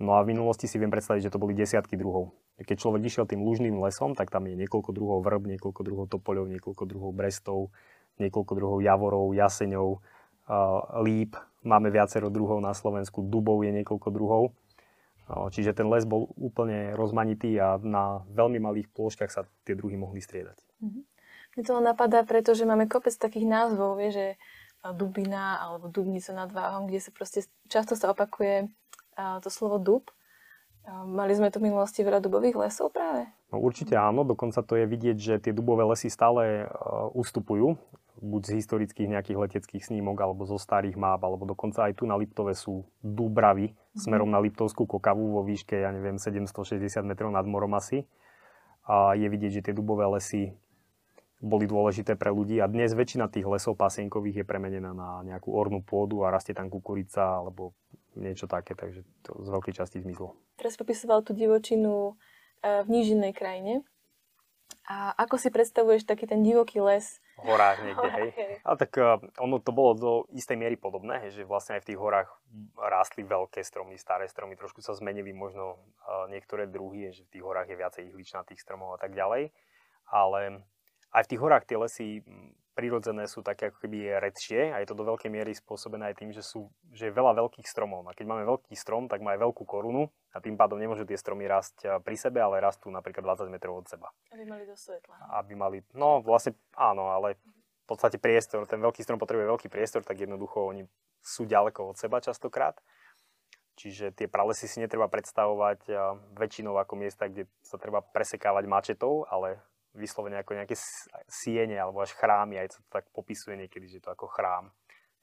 No 0.02 0.18
a 0.18 0.26
v 0.26 0.34
minulosti 0.34 0.66
si 0.66 0.82
viem 0.82 0.90
predstaviť, 0.90 1.30
že 1.30 1.34
to 1.34 1.42
boli 1.42 1.54
desiatky 1.54 1.98
druhov. 1.98 2.34
Keď 2.58 2.78
človek 2.82 3.06
išiel 3.06 3.26
tým 3.30 3.46
lužným 3.46 3.78
lesom, 3.82 4.18
tak 4.18 4.34
tam 4.34 4.50
je 4.50 4.58
niekoľko 4.58 4.90
druhov 4.90 5.22
vrb, 5.22 5.58
niekoľko 5.58 5.82
druhov 5.86 6.06
topoľov, 6.10 6.50
niekoľko 6.50 6.84
druhov 6.90 7.12
brestov, 7.14 7.70
niekoľko 8.18 8.54
druhov 8.58 8.80
javorov, 8.82 9.34
jaseňov, 9.34 10.02
líp, 11.02 11.38
máme 11.66 11.90
viacero 11.90 12.30
druhov 12.30 12.62
na 12.62 12.74
Slovensku, 12.78 13.26
dubov 13.26 13.62
je 13.66 13.74
niekoľko 13.82 14.10
druhov. 14.10 14.44
Čiže 15.28 15.76
ten 15.76 15.92
les 15.92 16.08
bol 16.08 16.32
úplne 16.40 16.96
rozmanitý 16.96 17.60
a 17.60 17.76
na 17.84 18.24
veľmi 18.32 18.64
malých 18.64 18.88
plôžkach 18.96 19.28
sa 19.28 19.44
tie 19.68 19.76
druhy 19.76 20.00
mohli 20.00 20.24
striedať. 20.24 20.56
Mm-hmm. 20.80 21.04
Mne 21.58 21.64
to 21.68 21.74
napadá, 21.84 22.24
pretože 22.24 22.64
máme 22.64 22.88
kopec 22.88 23.12
takých 23.12 23.44
názvov, 23.44 24.00
vie, 24.00 24.14
že 24.14 24.26
dubina 24.96 25.60
alebo 25.60 25.92
dubnica 25.92 26.32
nad 26.32 26.48
váhom, 26.54 26.88
kde 26.88 27.02
sa 27.02 27.12
proste 27.12 27.44
často 27.68 28.00
sa 28.00 28.14
opakuje 28.16 28.72
to 29.44 29.50
slovo 29.52 29.82
dub. 29.82 30.08
Mali 30.88 31.36
sme 31.36 31.52
tu 31.52 31.60
v 31.60 31.68
minulosti 31.68 32.06
veľa 32.06 32.24
dubových 32.24 32.56
lesov 32.56 32.96
práve? 32.96 33.28
No 33.52 33.60
určite 33.60 34.00
áno, 34.00 34.24
dokonca 34.24 34.64
to 34.64 34.80
je 34.80 34.88
vidieť, 34.88 35.18
že 35.20 35.34
tie 35.44 35.52
dubové 35.52 35.84
lesy 35.84 36.08
stále 36.08 36.72
ustupujú 37.12 37.76
buď 38.18 38.42
z 38.50 38.52
historických 38.62 39.08
nejakých 39.14 39.38
leteckých 39.38 39.84
snímok, 39.86 40.18
alebo 40.18 40.44
zo 40.50 40.58
starých 40.58 40.98
map, 40.98 41.22
alebo 41.22 41.46
dokonca 41.46 41.86
aj 41.86 42.02
tu 42.02 42.10
na 42.10 42.18
Liptove 42.18 42.58
sú 42.58 42.86
Dubravy 43.02 43.72
mm-hmm. 43.72 44.02
smerom 44.02 44.30
na 44.30 44.42
Liptovskú 44.42 44.90
kokavu 44.90 45.38
vo 45.38 45.42
výške, 45.46 45.78
ja 45.86 45.94
neviem, 45.94 46.18
760 46.18 46.82
metrov 47.06 47.30
nad 47.30 47.46
morom 47.46 47.78
asi. 47.78 48.10
A 48.88 49.14
je 49.14 49.28
vidieť, 49.28 49.62
že 49.62 49.64
tie 49.70 49.74
dubové 49.76 50.08
lesy 50.08 50.56
boli 51.38 51.70
dôležité 51.70 52.18
pre 52.18 52.34
ľudí 52.34 52.58
a 52.58 52.66
dnes 52.66 52.98
väčšina 52.98 53.30
tých 53.30 53.46
lesov 53.46 53.78
pasienkových 53.78 54.42
je 54.42 54.46
premenená 54.48 54.90
na 54.96 55.22
nejakú 55.22 55.54
ornú 55.54 55.86
pôdu 55.86 56.26
a 56.26 56.34
rastie 56.34 56.58
tam 56.58 56.74
kukurica 56.74 57.46
alebo 57.46 57.78
niečo 58.18 58.50
také, 58.50 58.74
takže 58.74 59.06
to 59.22 59.38
z 59.46 59.50
veľkej 59.54 59.74
časti 59.78 59.98
zmizlo. 60.02 60.34
Teraz 60.58 60.74
popisoval 60.74 61.22
tú 61.22 61.38
divočinu 61.38 62.18
eh, 62.66 62.82
v 62.82 62.88
nížinnej 62.90 63.38
krajine. 63.38 63.86
A 64.88 65.14
ako 65.14 65.38
si 65.38 65.54
predstavuješ 65.54 66.08
taký 66.08 66.26
ten 66.26 66.42
divoký 66.42 66.82
les? 66.82 67.22
Horách 67.38 67.86
niekde, 67.86 68.10
hej. 68.10 68.30
Ale 68.68 68.78
tak 68.82 68.92
uh, 68.98 69.22
ono 69.38 69.62
to 69.62 69.70
bolo 69.70 69.92
do 69.94 70.12
istej 70.34 70.58
miery 70.58 70.74
podobné, 70.74 71.22
hej, 71.22 71.42
že 71.42 71.44
vlastne 71.46 71.78
aj 71.78 71.86
v 71.86 71.90
tých 71.94 72.00
horách 72.02 72.30
rástli 72.82 73.22
veľké 73.22 73.62
stromy, 73.62 73.94
staré 74.02 74.26
stromy, 74.26 74.58
trošku 74.58 74.82
sa 74.82 74.98
zmenili 74.98 75.30
možno 75.38 75.78
uh, 75.78 76.26
niektoré 76.34 76.66
druhy, 76.66 77.14
že 77.14 77.30
v 77.30 77.38
tých 77.38 77.44
horách 77.46 77.70
je 77.70 77.78
viacej 77.78 78.04
ihličnatých 78.10 78.58
stromov 78.58 78.98
a 78.98 79.00
tak 79.00 79.14
ďalej. 79.14 79.54
Ale 80.10 80.66
aj 81.14 81.24
v 81.26 81.30
tých 81.36 81.42
horách 81.42 81.66
tie 81.68 81.78
lesy 81.80 82.08
prirodzené 82.78 83.26
sú 83.26 83.42
také 83.42 83.74
ako 83.74 83.82
keby 83.82 84.22
redšie 84.22 84.70
a 84.70 84.78
je 84.78 84.88
to 84.88 84.94
do 84.94 85.02
veľkej 85.02 85.34
miery 85.34 85.50
spôsobené 85.58 86.14
aj 86.14 86.22
tým, 86.22 86.30
že, 86.30 86.46
sú, 86.46 86.70
že 86.94 87.10
je 87.10 87.18
veľa 87.18 87.34
veľkých 87.34 87.66
stromov. 87.66 88.06
A 88.06 88.14
keď 88.14 88.30
máme 88.30 88.46
veľký 88.46 88.78
strom, 88.78 89.10
tak 89.10 89.26
má 89.26 89.34
aj 89.34 89.42
veľkú 89.42 89.66
korunu 89.66 90.14
a 90.30 90.38
tým 90.38 90.54
pádom 90.54 90.78
nemôžu 90.78 91.10
tie 91.10 91.18
stromy 91.18 91.50
rásť 91.50 92.06
pri 92.06 92.14
sebe, 92.14 92.38
ale 92.38 92.62
rastú 92.62 92.94
napríklad 92.94 93.26
20 93.26 93.50
metrov 93.50 93.82
od 93.82 93.90
seba. 93.90 94.14
Aby 94.30 94.46
mali 94.46 94.70
do 94.70 94.78
svetla. 94.78 95.16
Aby 95.42 95.54
mali, 95.58 95.78
no 95.98 96.22
vlastne 96.22 96.54
áno, 96.78 97.10
ale 97.10 97.42
v 97.82 97.86
podstate 97.90 98.22
priestor, 98.22 98.70
ten 98.70 98.78
veľký 98.78 99.02
strom 99.02 99.18
potrebuje 99.18 99.50
veľký 99.50 99.68
priestor, 99.74 100.06
tak 100.06 100.22
jednoducho 100.22 100.70
oni 100.70 100.86
sú 101.26 101.50
ďaleko 101.50 101.92
od 101.92 101.98
seba 101.98 102.22
častokrát. 102.22 102.78
Čiže 103.78 104.14
tie 104.14 104.30
pralesy 104.30 104.70
si 104.70 104.82
netreba 104.82 105.06
predstavovať 105.06 105.86
väčšinou 106.34 106.78
ako 106.82 106.94
miesta, 106.98 107.30
kde 107.30 107.46
sa 107.62 107.78
treba 107.78 108.02
presekávať 108.02 108.66
mačetou, 108.66 109.26
ale 109.30 109.62
vyslovene 109.98 110.40
ako 110.40 110.54
nejaké 110.54 110.78
siene 111.26 111.76
alebo 111.76 112.06
až 112.06 112.14
chrámy, 112.14 112.62
aj 112.62 112.78
sa 112.78 112.80
to 112.86 112.90
tak 112.94 113.10
popisuje 113.12 113.58
niekedy, 113.58 113.90
že 113.90 114.00
to 114.00 114.14
ako 114.14 114.30
chrám. 114.30 114.70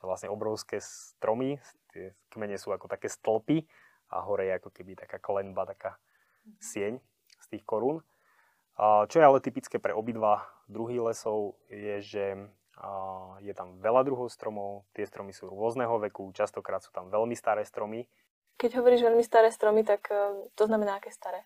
To 0.02 0.10
vlastne 0.10 0.28
obrovské 0.28 0.82
stromy, 0.82 1.56
tie 1.94 2.12
kmene 2.34 2.58
sú 2.58 2.74
ako 2.74 2.90
také 2.90 3.06
stĺpy 3.08 3.64
a 4.12 4.20
hore 4.20 4.50
je 4.50 4.58
ako 4.58 4.70
keby 4.74 4.98
taká 4.98 5.22
klenba, 5.22 5.64
taká 5.64 5.96
mhm. 6.44 6.58
sieň 6.60 6.94
z 7.40 7.46
tých 7.54 7.64
korún. 7.64 8.02
Čo 8.74 9.22
je 9.22 9.24
ale 9.24 9.38
typické 9.38 9.78
pre 9.78 9.94
obidva 9.94 10.50
druhy 10.66 10.98
lesov, 10.98 11.54
je, 11.70 12.02
že 12.02 12.24
je 13.38 13.52
tam 13.54 13.78
veľa 13.78 14.02
druhov 14.02 14.26
stromov, 14.26 14.82
tie 14.98 15.06
stromy 15.06 15.30
sú 15.30 15.46
rôzneho 15.46 15.94
veku, 16.02 16.34
častokrát 16.34 16.82
sú 16.82 16.90
tam 16.90 17.06
veľmi 17.06 17.38
staré 17.38 17.62
stromy. 17.62 18.10
Keď 18.58 18.82
hovoríš 18.82 19.06
veľmi 19.06 19.22
staré 19.22 19.50
stromy, 19.50 19.82
tak 19.82 20.10
e, 20.14 20.46
to 20.54 20.64
znamená 20.70 20.98
aké 20.98 21.10
staré? 21.10 21.42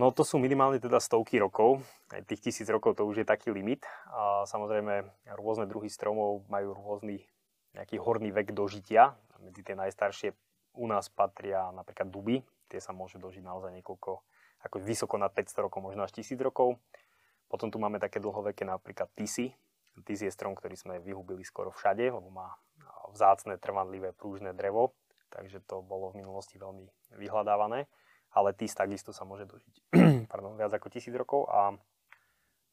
No 0.00 0.08
to 0.16 0.24
sú 0.24 0.40
minimálne 0.40 0.80
teda 0.80 0.96
stovky 0.96 1.36
rokov, 1.36 1.84
aj 2.08 2.24
tých 2.24 2.48
tisíc 2.48 2.64
rokov 2.72 2.96
to 2.96 3.04
už 3.04 3.20
je 3.20 3.26
taký 3.28 3.52
limit. 3.52 3.84
A 4.08 4.48
samozrejme 4.48 5.04
rôzne 5.36 5.68
druhy 5.68 5.92
stromov 5.92 6.40
majú 6.48 6.72
rôzny 6.72 7.20
nejaký 7.76 8.00
horný 8.00 8.32
vek 8.32 8.56
dožitia. 8.56 9.12
Medzi 9.44 9.60
tie 9.60 9.76
najstaršie 9.76 10.32
u 10.80 10.88
nás 10.88 11.12
patria 11.12 11.68
napríklad 11.76 12.08
duby, 12.08 12.40
tie 12.72 12.80
sa 12.80 12.96
môžu 12.96 13.20
dožiť 13.20 13.44
naozaj 13.44 13.76
niekoľko, 13.76 14.24
ako 14.64 14.76
vysoko 14.80 15.20
nad 15.20 15.36
500 15.36 15.68
rokov, 15.68 15.84
možno 15.84 16.08
až 16.08 16.16
1000 16.16 16.48
rokov. 16.48 16.80
Potom 17.52 17.68
tu 17.68 17.76
máme 17.76 18.00
také 18.00 18.24
dlhoveké 18.24 18.64
napríklad 18.64 19.12
tisy. 19.12 19.52
Tis 20.08 20.24
je 20.24 20.32
strom, 20.32 20.56
ktorý 20.56 20.80
sme 20.80 20.96
vyhubili 20.96 21.44
skoro 21.44 21.68
všade, 21.68 22.08
lebo 22.08 22.32
má 22.32 22.56
vzácne, 23.12 23.60
trvanlivé, 23.60 24.16
prúžne 24.16 24.56
drevo, 24.56 24.96
takže 25.28 25.60
to 25.68 25.84
bolo 25.84 26.08
v 26.16 26.24
minulosti 26.24 26.56
veľmi 26.56 26.88
vyhľadávané 27.20 27.84
ale 28.30 28.54
tis 28.54 28.74
takisto 28.74 29.10
sa 29.10 29.26
môže 29.26 29.46
dožiť 29.46 29.74
pardon, 30.32 30.54
viac 30.54 30.70
ako 30.70 30.88
tisíc 30.88 31.12
rokov. 31.14 31.50
A 31.50 31.74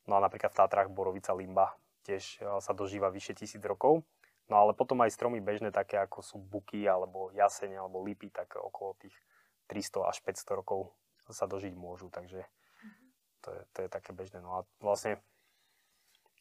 No 0.07 0.15
a 0.15 0.23
napríklad 0.23 0.55
v 0.55 0.59
Tátrach 0.63 0.87
borovica 0.87 1.35
limba 1.35 1.75
tiež 2.07 2.39
sa 2.63 2.71
dožíva 2.71 3.11
vyše 3.11 3.35
tisíc 3.35 3.59
rokov. 3.59 4.07
No 4.47 4.63
ale 4.63 4.71
potom 4.71 5.03
aj 5.03 5.11
stromy 5.11 5.43
bežné, 5.43 5.75
také 5.75 5.99
ako 5.99 6.23
sú 6.23 6.39
buky, 6.39 6.87
alebo 6.87 7.35
jasene, 7.35 7.75
alebo 7.75 7.99
lipy, 7.99 8.31
tak 8.31 8.55
okolo 8.55 8.95
tých 9.03 9.11
300 9.67 10.07
až 10.07 10.23
500 10.23 10.59
rokov 10.63 10.95
sa 11.27 11.43
dožiť 11.43 11.75
môžu, 11.75 12.07
takže 12.07 12.47
to 13.43 13.51
je, 13.51 13.61
to 13.75 13.79
je 13.83 13.89
také 13.91 14.15
bežné. 14.15 14.39
No 14.39 14.55
a 14.55 14.59
vlastne 14.79 15.19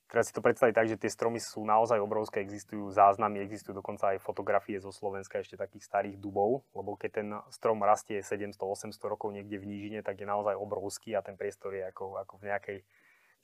treba 0.07 0.23
si 0.23 0.31
to 0.31 0.39
predstaviť 0.39 0.75
tak, 0.75 0.87
že 0.87 1.01
tie 1.03 1.11
stromy 1.11 1.43
sú 1.43 1.67
naozaj 1.67 1.99
obrovské, 1.99 2.39
existujú 2.39 2.95
záznamy, 2.95 3.43
existujú 3.43 3.75
dokonca 3.75 4.15
aj 4.15 4.23
fotografie 4.23 4.79
zo 4.79 4.95
Slovenska 4.95 5.43
ešte 5.43 5.59
takých 5.59 5.83
starých 5.83 6.17
dubov, 6.23 6.63
lebo 6.79 6.95
keď 6.95 7.11
ten 7.11 7.29
strom 7.51 7.83
rastie 7.83 8.23
700-800 8.23 8.95
rokov 9.11 9.35
niekde 9.35 9.59
v 9.59 9.67
nížine, 9.67 10.01
tak 10.07 10.23
je 10.23 10.27
naozaj 10.27 10.55
obrovský 10.55 11.19
a 11.19 11.27
ten 11.27 11.35
priestor 11.35 11.75
je 11.75 11.83
ako, 11.91 12.23
ako 12.23 12.35
v 12.39 12.45
nejakej, 12.47 12.79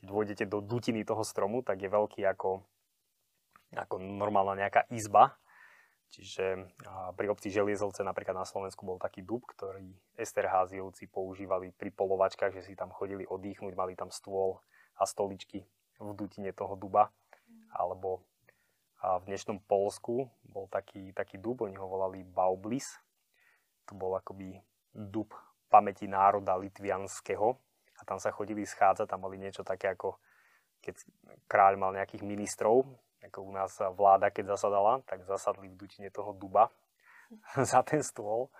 keď 0.02 0.06
vôjdete 0.06 0.44
do 0.46 0.62
dutiny 0.62 1.02
toho 1.02 1.26
stromu, 1.26 1.66
tak 1.66 1.82
je 1.82 1.90
veľký 1.90 2.22
ako, 2.30 2.62
ako 3.74 3.94
normálna 3.98 4.62
nejaká 4.62 4.86
izba. 4.94 5.34
Čiže 6.12 6.76
pri 7.16 7.26
obci 7.32 7.48
Želiezovce 7.48 8.04
napríklad 8.04 8.36
na 8.36 8.44
Slovensku 8.44 8.84
bol 8.84 9.00
taký 9.00 9.24
dub, 9.24 9.48
ktorý 9.48 9.96
Esterháziovci 10.12 11.08
používali 11.08 11.72
pri 11.72 11.88
polovačkách, 11.88 12.52
že 12.52 12.68
si 12.68 12.76
tam 12.76 12.92
chodili 12.92 13.24
oddychnúť, 13.24 13.72
mali 13.72 13.96
tam 13.96 14.12
stôl 14.12 14.60
a 15.00 15.08
stoličky 15.08 15.64
v 16.02 16.10
dutine 16.18 16.50
toho 16.50 16.74
duba. 16.74 17.14
Alebo 17.70 18.26
v 19.02 19.24
dnešnom 19.26 19.62
Polsku 19.66 20.26
bol 20.46 20.66
taký, 20.66 21.14
taký 21.14 21.38
dub, 21.38 21.62
oni 21.62 21.78
ho 21.78 21.86
volali 21.86 22.26
Baublis. 22.26 22.98
To 23.90 23.94
bol 23.94 24.14
akoby 24.18 24.58
dub 24.90 25.30
pamäti 25.70 26.10
národa 26.10 26.58
litvianského. 26.58 27.54
A 27.98 28.02
tam 28.02 28.18
sa 28.18 28.34
chodili 28.34 28.66
schádzať, 28.66 29.06
tam 29.06 29.22
mali 29.24 29.38
niečo 29.38 29.62
také 29.62 29.94
ako 29.94 30.18
keď 30.82 30.98
kráľ 31.46 31.78
mal 31.78 31.94
nejakých 31.94 32.26
ministrov, 32.26 32.82
ako 33.22 33.38
u 33.46 33.52
nás 33.54 33.70
vláda, 33.94 34.34
keď 34.34 34.58
zasadala, 34.58 34.98
tak 35.06 35.22
zasadli 35.22 35.70
v 35.70 35.78
dutine 35.78 36.10
toho 36.10 36.34
duba 36.34 36.74
za 37.70 37.86
ten 37.86 38.02
stôl, 38.02 38.50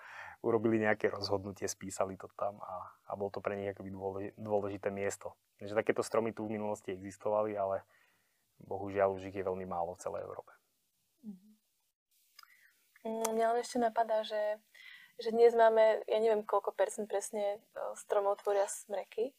urobili 0.43 0.83
nejaké 0.83 1.07
rozhodnutie, 1.07 1.71
spísali 1.71 2.19
to 2.19 2.27
tam 2.35 2.59
a, 2.59 2.91
a 3.07 3.13
bol 3.15 3.31
to 3.31 3.39
pre 3.39 3.55
nich 3.55 3.71
akoby 3.71 3.95
dôležité 4.35 4.91
miesto. 4.91 5.39
Takže 5.63 5.79
takéto 5.79 6.03
stromy 6.03 6.35
tu 6.35 6.51
v 6.51 6.59
minulosti 6.59 6.91
existovali, 6.91 7.55
ale 7.55 7.87
bohužiaľ 8.67 9.15
už 9.15 9.31
ich 9.31 9.39
je 9.39 9.47
veľmi 9.47 9.67
málo 9.67 9.95
v 9.95 10.03
celej 10.03 10.27
Európe. 10.27 10.51
Mm, 13.07 13.39
mňa 13.39 13.47
len 13.55 13.59
ešte 13.63 13.79
napadá, 13.79 14.27
že, 14.27 14.59
že 15.23 15.31
dnes 15.31 15.55
máme, 15.55 16.03
ja 16.11 16.19
neviem 16.19 16.43
koľko 16.43 16.75
percent 16.75 17.07
presne 17.07 17.63
stromov 17.95 18.43
tvoria 18.43 18.67
smreky, 18.67 19.35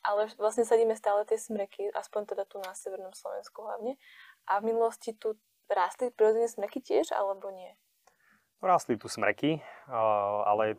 ale 0.00 0.32
vlastne 0.40 0.64
sadíme 0.64 0.96
stále 0.96 1.28
tie 1.28 1.36
smreky, 1.36 1.92
aspoň 1.92 2.32
teda 2.32 2.48
tu 2.48 2.56
na 2.64 2.72
severnom 2.72 3.12
Slovensku 3.12 3.60
hlavne. 3.60 4.00
A 4.48 4.64
v 4.64 4.72
minulosti 4.72 5.12
tu 5.12 5.36
rástli 5.68 6.08
prirodzene 6.08 6.48
smreky 6.48 6.80
tiež, 6.80 7.12
alebo 7.12 7.52
nie? 7.52 7.76
Rástli 8.60 9.00
tu 9.00 9.08
smreky, 9.08 9.56
ale 10.44 10.76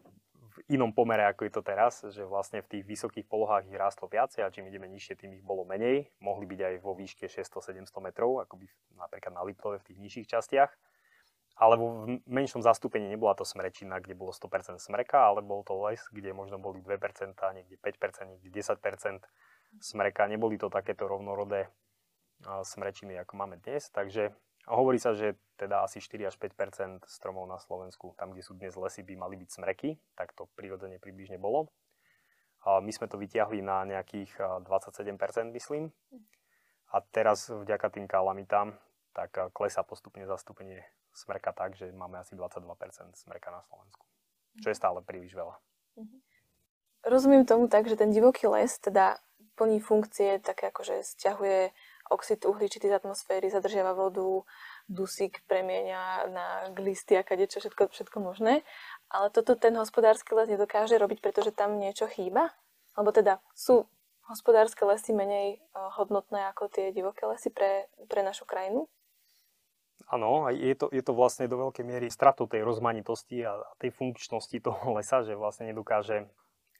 v 0.51 0.57
inom 0.77 0.93
pomere, 0.93 1.25
ako 1.25 1.49
je 1.49 1.53
to 1.57 1.63
teraz, 1.65 2.05
že 2.13 2.21
vlastne 2.21 2.61
v 2.61 2.77
tých 2.77 2.83
vysokých 2.85 3.25
polohách 3.25 3.65
ich 3.65 3.73
rástlo 3.73 4.05
viacej 4.05 4.45
a 4.45 4.53
čím 4.53 4.69
ideme 4.69 4.85
nižšie, 4.85 5.17
tým 5.17 5.33
ich 5.33 5.41
bolo 5.41 5.65
menej. 5.65 6.13
Mohli 6.21 6.45
byť 6.45 6.59
aj 6.61 6.75
vo 6.85 6.93
výške 6.93 7.25
600-700 7.25 7.87
metrov, 8.05 8.37
ako 8.45 8.61
by 8.61 8.65
napríklad 9.01 9.33
na 9.33 9.41
Liptove 9.41 9.81
v 9.81 9.87
tých 9.89 9.97
nižších 9.97 10.27
častiach. 10.29 10.71
Ale 11.57 11.73
v 11.77 12.21
menšom 12.29 12.61
zastúpení 12.61 13.09
nebola 13.09 13.33
to 13.33 13.45
smrečina, 13.47 13.97
kde 13.97 14.13
bolo 14.13 14.29
100% 14.29 14.77
smreka, 14.77 15.33
ale 15.33 15.41
bol 15.41 15.65
to 15.65 15.73
les, 15.81 15.99
kde 16.13 16.37
možno 16.37 16.61
boli 16.61 16.85
2%, 16.85 16.95
niekde 17.33 17.75
5%, 17.81 18.29
niekde 18.29 18.49
10% 18.49 19.25
smreka. 19.81 20.29
Neboli 20.29 20.61
to 20.61 20.69
takéto 20.69 21.09
rovnorodé 21.09 21.71
smrečiny, 22.45 23.17
ako 23.19 23.33
máme 23.39 23.57
dnes. 23.61 23.89
Takže 23.89 24.35
hovorí 24.71 24.97
sa, 24.97 25.11
že 25.11 25.35
teda 25.59 25.83
asi 25.83 25.99
4 25.99 26.31
až 26.31 26.35
5 26.39 27.03
stromov 27.05 27.43
na 27.45 27.59
Slovensku, 27.59 28.15
tam, 28.15 28.31
kde 28.31 28.41
sú 28.41 28.55
dnes 28.55 28.73
lesy, 28.79 29.03
by 29.03 29.19
mali 29.19 29.35
byť 29.35 29.49
smreky. 29.51 29.99
Tak 30.15 30.31
to 30.33 30.47
prirodzene 30.55 30.97
približne 30.97 31.35
bolo. 31.35 31.67
My 32.63 32.89
sme 32.93 33.09
to 33.09 33.19
vytiahli 33.19 33.59
na 33.61 33.83
nejakých 33.85 34.37
27% 34.65 35.51
myslím. 35.53 35.91
A 36.91 37.01
teraz 37.13 37.49
vďaka 37.49 37.89
tým 37.89 38.07
kalamitám 38.07 38.77
tak 39.11 39.51
klesá 39.51 39.83
postupne 39.83 40.23
zastúpenie 40.23 40.83
smrka 41.11 41.51
tak, 41.51 41.75
že 41.75 41.91
máme 41.91 42.19
asi 42.19 42.35
22% 42.39 42.63
smrka 43.15 43.49
na 43.51 43.61
Slovensku. 43.67 44.07
Čo 44.63 44.71
je 44.71 44.75
stále 44.75 44.99
príliš 45.03 45.35
veľa. 45.35 45.55
Mhm. 45.99 46.17
Rozumiem 47.01 47.43
tomu 47.49 47.65
tak, 47.65 47.89
že 47.89 47.97
ten 47.97 48.13
divoký 48.13 48.45
les 48.45 48.77
teda 48.77 49.17
plní 49.57 49.81
funkcie 49.81 50.37
také 50.37 50.69
ako, 50.69 50.85
že 50.85 50.95
stiahuje 51.01 51.73
oxid 52.11 52.43
uhličitý 52.43 52.91
z 52.91 52.99
atmosféry, 52.99 53.47
zadržiava 53.47 53.95
vodu, 53.95 54.43
dusík 54.91 55.39
premieňa 55.47 56.27
na 56.27 56.47
glisty 56.75 57.15
a 57.15 57.23
kadečo, 57.23 57.63
všetko, 57.63 57.95
všetko 57.95 58.17
možné. 58.19 58.67
Ale 59.07 59.31
toto 59.31 59.55
ten 59.55 59.71
hospodársky 59.79 60.35
les 60.35 60.51
nedokáže 60.51 60.99
robiť, 60.99 61.23
pretože 61.23 61.55
tam 61.55 61.79
niečo 61.79 62.11
chýba? 62.11 62.51
Alebo 62.99 63.15
teda 63.15 63.39
sú 63.55 63.87
hospodárske 64.27 64.83
lesy 64.83 65.15
menej 65.15 65.57
eh, 65.57 65.61
hodnotné 65.95 66.51
ako 66.51 66.67
tie 66.67 66.91
divoké 66.91 67.23
lesy 67.25 67.47
pre, 67.49 67.87
pre 68.11 68.21
našu 68.21 68.43
krajinu? 68.43 68.91
Áno, 70.11 70.51
je 70.51 70.75
to, 70.75 70.91
je 70.91 70.99
to 70.99 71.15
vlastne 71.15 71.47
do 71.47 71.55
veľkej 71.55 71.87
miery 71.87 72.11
stratou 72.11 72.43
tej 72.43 72.67
rozmanitosti 72.67 73.47
a 73.47 73.55
tej 73.79 73.95
funkčnosti 73.95 74.59
toho 74.59 74.99
lesa, 74.99 75.23
že 75.23 75.39
vlastne 75.39 75.71
nedokáže 75.71 76.27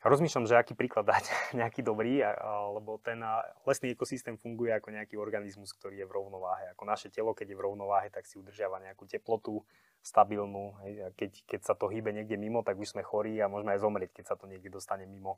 Rozmýšľam, 0.02 0.50
že 0.50 0.58
aký 0.58 0.74
príklad 0.74 1.06
dať, 1.06 1.30
nejaký 1.62 1.86
dobrý, 1.86 2.26
lebo 2.74 2.98
ten 3.06 3.22
lesný 3.70 3.94
ekosystém 3.94 4.34
funguje 4.34 4.74
ako 4.74 4.90
nejaký 4.90 5.14
organizmus, 5.14 5.78
ktorý 5.78 6.02
je 6.02 6.10
v 6.10 6.16
rovnováhe. 6.18 6.74
Ako 6.74 6.90
naše 6.90 7.14
telo, 7.14 7.38
keď 7.38 7.54
je 7.54 7.58
v 7.58 7.66
rovnováhe, 7.70 8.10
tak 8.10 8.26
si 8.26 8.42
udržiava 8.42 8.82
nejakú 8.82 9.06
teplotu 9.06 9.62
stabilnú. 10.02 10.74
Keď, 11.14 11.46
keď 11.46 11.62
sa 11.62 11.78
to 11.78 11.86
hýbe 11.86 12.10
niekde 12.10 12.34
mimo, 12.34 12.66
tak 12.66 12.82
už 12.82 12.98
sme 12.98 13.06
chorí 13.06 13.38
a 13.38 13.46
môžeme 13.46 13.78
aj 13.78 13.86
zomrieť, 13.86 14.12
keď 14.18 14.26
sa 14.26 14.36
to 14.36 14.50
niekde 14.50 14.74
dostane 14.74 15.06
mimo 15.06 15.38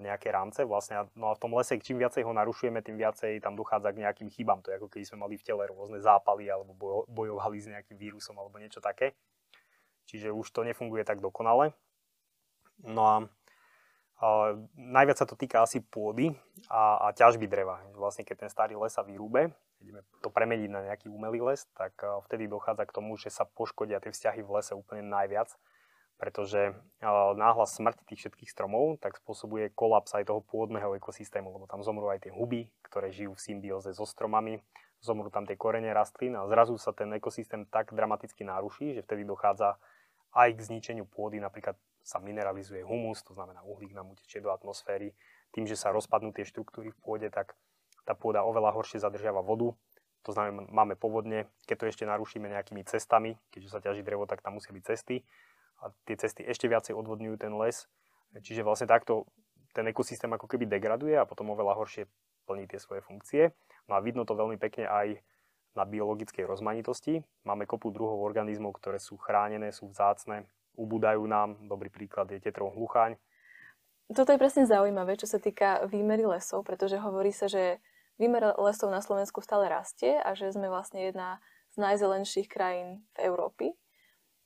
nejaké 0.00 0.32
rámce. 0.32 0.64
Vlastne, 0.64 1.10
no 1.12 1.28
a 1.28 1.36
v 1.36 1.42
tom 1.42 1.52
lese, 1.52 1.76
čím 1.82 2.00
viacej 2.00 2.24
ho 2.24 2.32
narušujeme, 2.32 2.80
tým 2.80 2.96
viacej 2.96 3.42
tam 3.44 3.52
dochádza 3.58 3.92
k 3.92 4.00
nejakým 4.06 4.28
chybám. 4.32 4.64
To 4.64 4.72
je 4.72 4.78
ako 4.80 4.88
keby 4.88 5.04
sme 5.04 5.18
mali 5.26 5.34
v 5.36 5.44
tele 5.44 5.66
rôzne 5.68 6.00
zápaly 6.00 6.48
alebo 6.48 6.72
bojovali 7.10 7.58
s 7.60 7.68
nejakým 7.68 7.98
vírusom 7.98 8.38
alebo 8.38 8.56
niečo 8.56 8.80
také. 8.80 9.12
Čiže 10.08 10.32
už 10.32 10.46
to 10.54 10.64
nefunguje 10.64 11.04
tak 11.04 11.20
dokonale. 11.20 11.76
No 12.80 13.02
a, 13.04 13.16
najviac 14.74 15.22
sa 15.22 15.26
to 15.26 15.38
týka 15.38 15.62
asi 15.62 15.78
pôdy 15.78 16.34
a, 16.66 17.06
a 17.06 17.14
ťažby 17.14 17.46
dreva. 17.46 17.78
Vlastne 17.94 18.26
keď 18.26 18.46
ten 18.46 18.50
starý 18.50 18.74
les 18.74 18.90
sa 18.90 19.06
vyrúbe, 19.06 19.54
ideme 19.78 20.02
to 20.18 20.28
premeniť 20.28 20.70
na 20.70 20.80
nejaký 20.90 21.06
umelý 21.06 21.38
les, 21.38 21.62
tak 21.78 21.94
vtedy 22.26 22.50
dochádza 22.50 22.82
k 22.88 22.94
tomu, 22.98 23.14
že 23.14 23.30
sa 23.30 23.46
poškodia 23.46 24.02
tie 24.02 24.10
vzťahy 24.10 24.42
v 24.42 24.58
lese 24.58 24.74
úplne 24.74 25.06
najviac 25.06 25.54
pretože 26.18 26.74
náhla 27.38 27.64
smrť 27.64 28.02
tých 28.10 28.26
všetkých 28.26 28.50
stromov 28.50 28.98
tak 28.98 29.22
spôsobuje 29.22 29.70
kolaps 29.70 30.18
aj 30.18 30.26
toho 30.26 30.42
pôdneho 30.42 30.98
ekosystému, 30.98 31.54
lebo 31.54 31.70
tam 31.70 31.86
zomrú 31.86 32.10
aj 32.10 32.26
tie 32.26 32.34
huby, 32.34 32.66
ktoré 32.82 33.14
žijú 33.14 33.38
v 33.38 33.44
symbióze 33.46 33.94
so 33.94 34.02
stromami, 34.02 34.58
zomrú 34.98 35.30
tam 35.30 35.46
tie 35.46 35.54
korene 35.54 35.94
rastlín 35.94 36.34
a 36.34 36.42
zrazu 36.50 36.74
sa 36.74 36.90
ten 36.90 37.14
ekosystém 37.14 37.62
tak 37.70 37.94
dramaticky 37.94 38.42
naruší, 38.42 38.98
že 38.98 39.06
vtedy 39.06 39.22
dochádza 39.22 39.78
aj 40.34 40.58
k 40.58 40.60
zničeniu 40.60 41.06
pôdy, 41.06 41.38
napríklad 41.38 41.78
sa 42.08 42.16
mineralizuje 42.24 42.80
humus, 42.80 43.20
to 43.20 43.36
znamená 43.36 43.60
uhlík 43.68 43.92
nám 43.92 44.08
utečie 44.08 44.40
do 44.40 44.48
atmosféry. 44.48 45.12
Tým, 45.52 45.68
že 45.68 45.76
sa 45.76 45.92
rozpadnú 45.92 46.32
tie 46.32 46.48
štruktúry 46.48 46.88
v 46.88 46.98
pôde, 47.04 47.28
tak 47.28 47.52
tá 48.08 48.16
pôda 48.16 48.40
oveľa 48.48 48.72
horšie 48.72 49.04
zadržiava 49.04 49.44
vodu, 49.44 49.76
to 50.24 50.32
znamená, 50.32 50.64
máme 50.72 50.96
povodne, 50.96 51.46
keď 51.68 51.76
to 51.76 51.84
ešte 51.92 52.04
narušíme 52.08 52.48
nejakými 52.48 52.80
cestami, 52.88 53.36
keďže 53.52 53.68
sa 53.68 53.80
ťaží 53.84 54.00
drevo, 54.00 54.24
tak 54.24 54.40
tam 54.40 54.56
musia 54.56 54.72
byť 54.72 54.84
cesty 54.84 55.24
a 55.84 55.92
tie 56.08 56.16
cesty 56.16 56.42
ešte 56.48 56.66
viacej 56.66 56.96
odvodňujú 56.96 57.36
ten 57.36 57.52
les. 57.54 57.86
Čiže 58.34 58.66
vlastne 58.66 58.88
takto 58.88 59.28
ten 59.76 59.84
ekosystém 59.88 60.32
ako 60.32 60.48
keby 60.48 60.66
degraduje 60.66 61.14
a 61.14 61.28
potom 61.28 61.52
oveľa 61.54 61.76
horšie 61.78 62.08
plní 62.48 62.66
tie 62.66 62.80
svoje 62.80 63.04
funkcie. 63.04 63.52
No 63.86 63.96
a 63.96 64.02
vidno 64.02 64.24
to 64.24 64.34
veľmi 64.34 64.56
pekne 64.56 64.88
aj 64.88 65.20
na 65.76 65.84
biologickej 65.86 66.48
rozmanitosti. 66.48 67.22
Máme 67.46 67.68
kopu 67.68 67.92
druhov 67.94 68.24
organizmov, 68.24 68.74
ktoré 68.80 68.98
sú 68.98 69.20
chránené, 69.20 69.70
sú 69.70 69.92
vzácne, 69.92 70.48
ubúdajú 70.78 71.26
nám. 71.26 71.58
Dobrý 71.66 71.90
príklad 71.90 72.30
je 72.30 72.38
tetrov 72.38 72.70
hluchaň. 72.78 73.18
Toto 74.08 74.32
je 74.32 74.40
presne 74.40 74.64
zaujímavé, 74.64 75.18
čo 75.20 75.28
sa 75.28 75.36
týka 75.36 75.84
výmery 75.84 76.24
lesov, 76.24 76.64
pretože 76.64 76.96
hovorí 76.96 77.34
sa, 77.34 77.50
že 77.50 77.82
výmer 78.16 78.56
lesov 78.56 78.88
na 78.88 79.04
Slovensku 79.04 79.44
stále 79.44 79.68
rastie 79.68 80.16
a 80.16 80.32
že 80.32 80.48
sme 80.48 80.72
vlastne 80.72 81.04
jedna 81.04 81.42
z 81.76 81.82
najzelenších 81.82 82.48
krajín 82.48 83.04
v 83.18 83.28
Európy. 83.28 83.66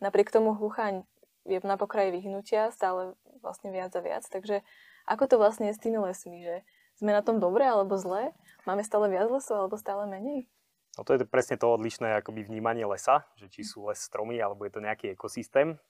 Napriek 0.03 0.35
tomu 0.35 0.59
hluchaň 0.59 1.07
je 1.47 1.63
na 1.63 1.79
pokraji 1.79 2.11
vyhnutia 2.11 2.75
stále 2.75 3.15
vlastne 3.39 3.71
viac 3.71 3.95
a 3.95 4.03
viac. 4.03 4.27
Takže 4.27 4.67
ako 5.07 5.31
to 5.31 5.37
vlastne 5.39 5.71
je 5.71 5.79
s 5.79 5.83
tými 5.83 5.99
lesmi, 5.99 6.43
že 6.43 6.67
sme 6.99 7.15
na 7.15 7.23
tom 7.23 7.39
dobre 7.39 7.63
alebo 7.63 7.95
zle? 7.99 8.35
Máme 8.67 8.83
stále 8.83 9.11
viac 9.11 9.31
lesov 9.31 9.67
alebo 9.67 9.79
stále 9.79 10.11
menej? 10.11 10.51
No 10.99 11.07
to 11.07 11.17
je 11.17 11.25
presne 11.25 11.57
to 11.57 11.73
odlišné 11.73 12.21
akoby 12.21 12.45
vnímanie 12.45 12.85
lesa, 12.85 13.25
že 13.41 13.49
či 13.49 13.65
sú 13.65 13.89
les 13.89 13.97
stromy 13.97 14.37
alebo 14.39 14.67
je 14.69 14.73
to 14.75 14.85
nejaký 14.85 15.17
ekosystém. 15.17 15.81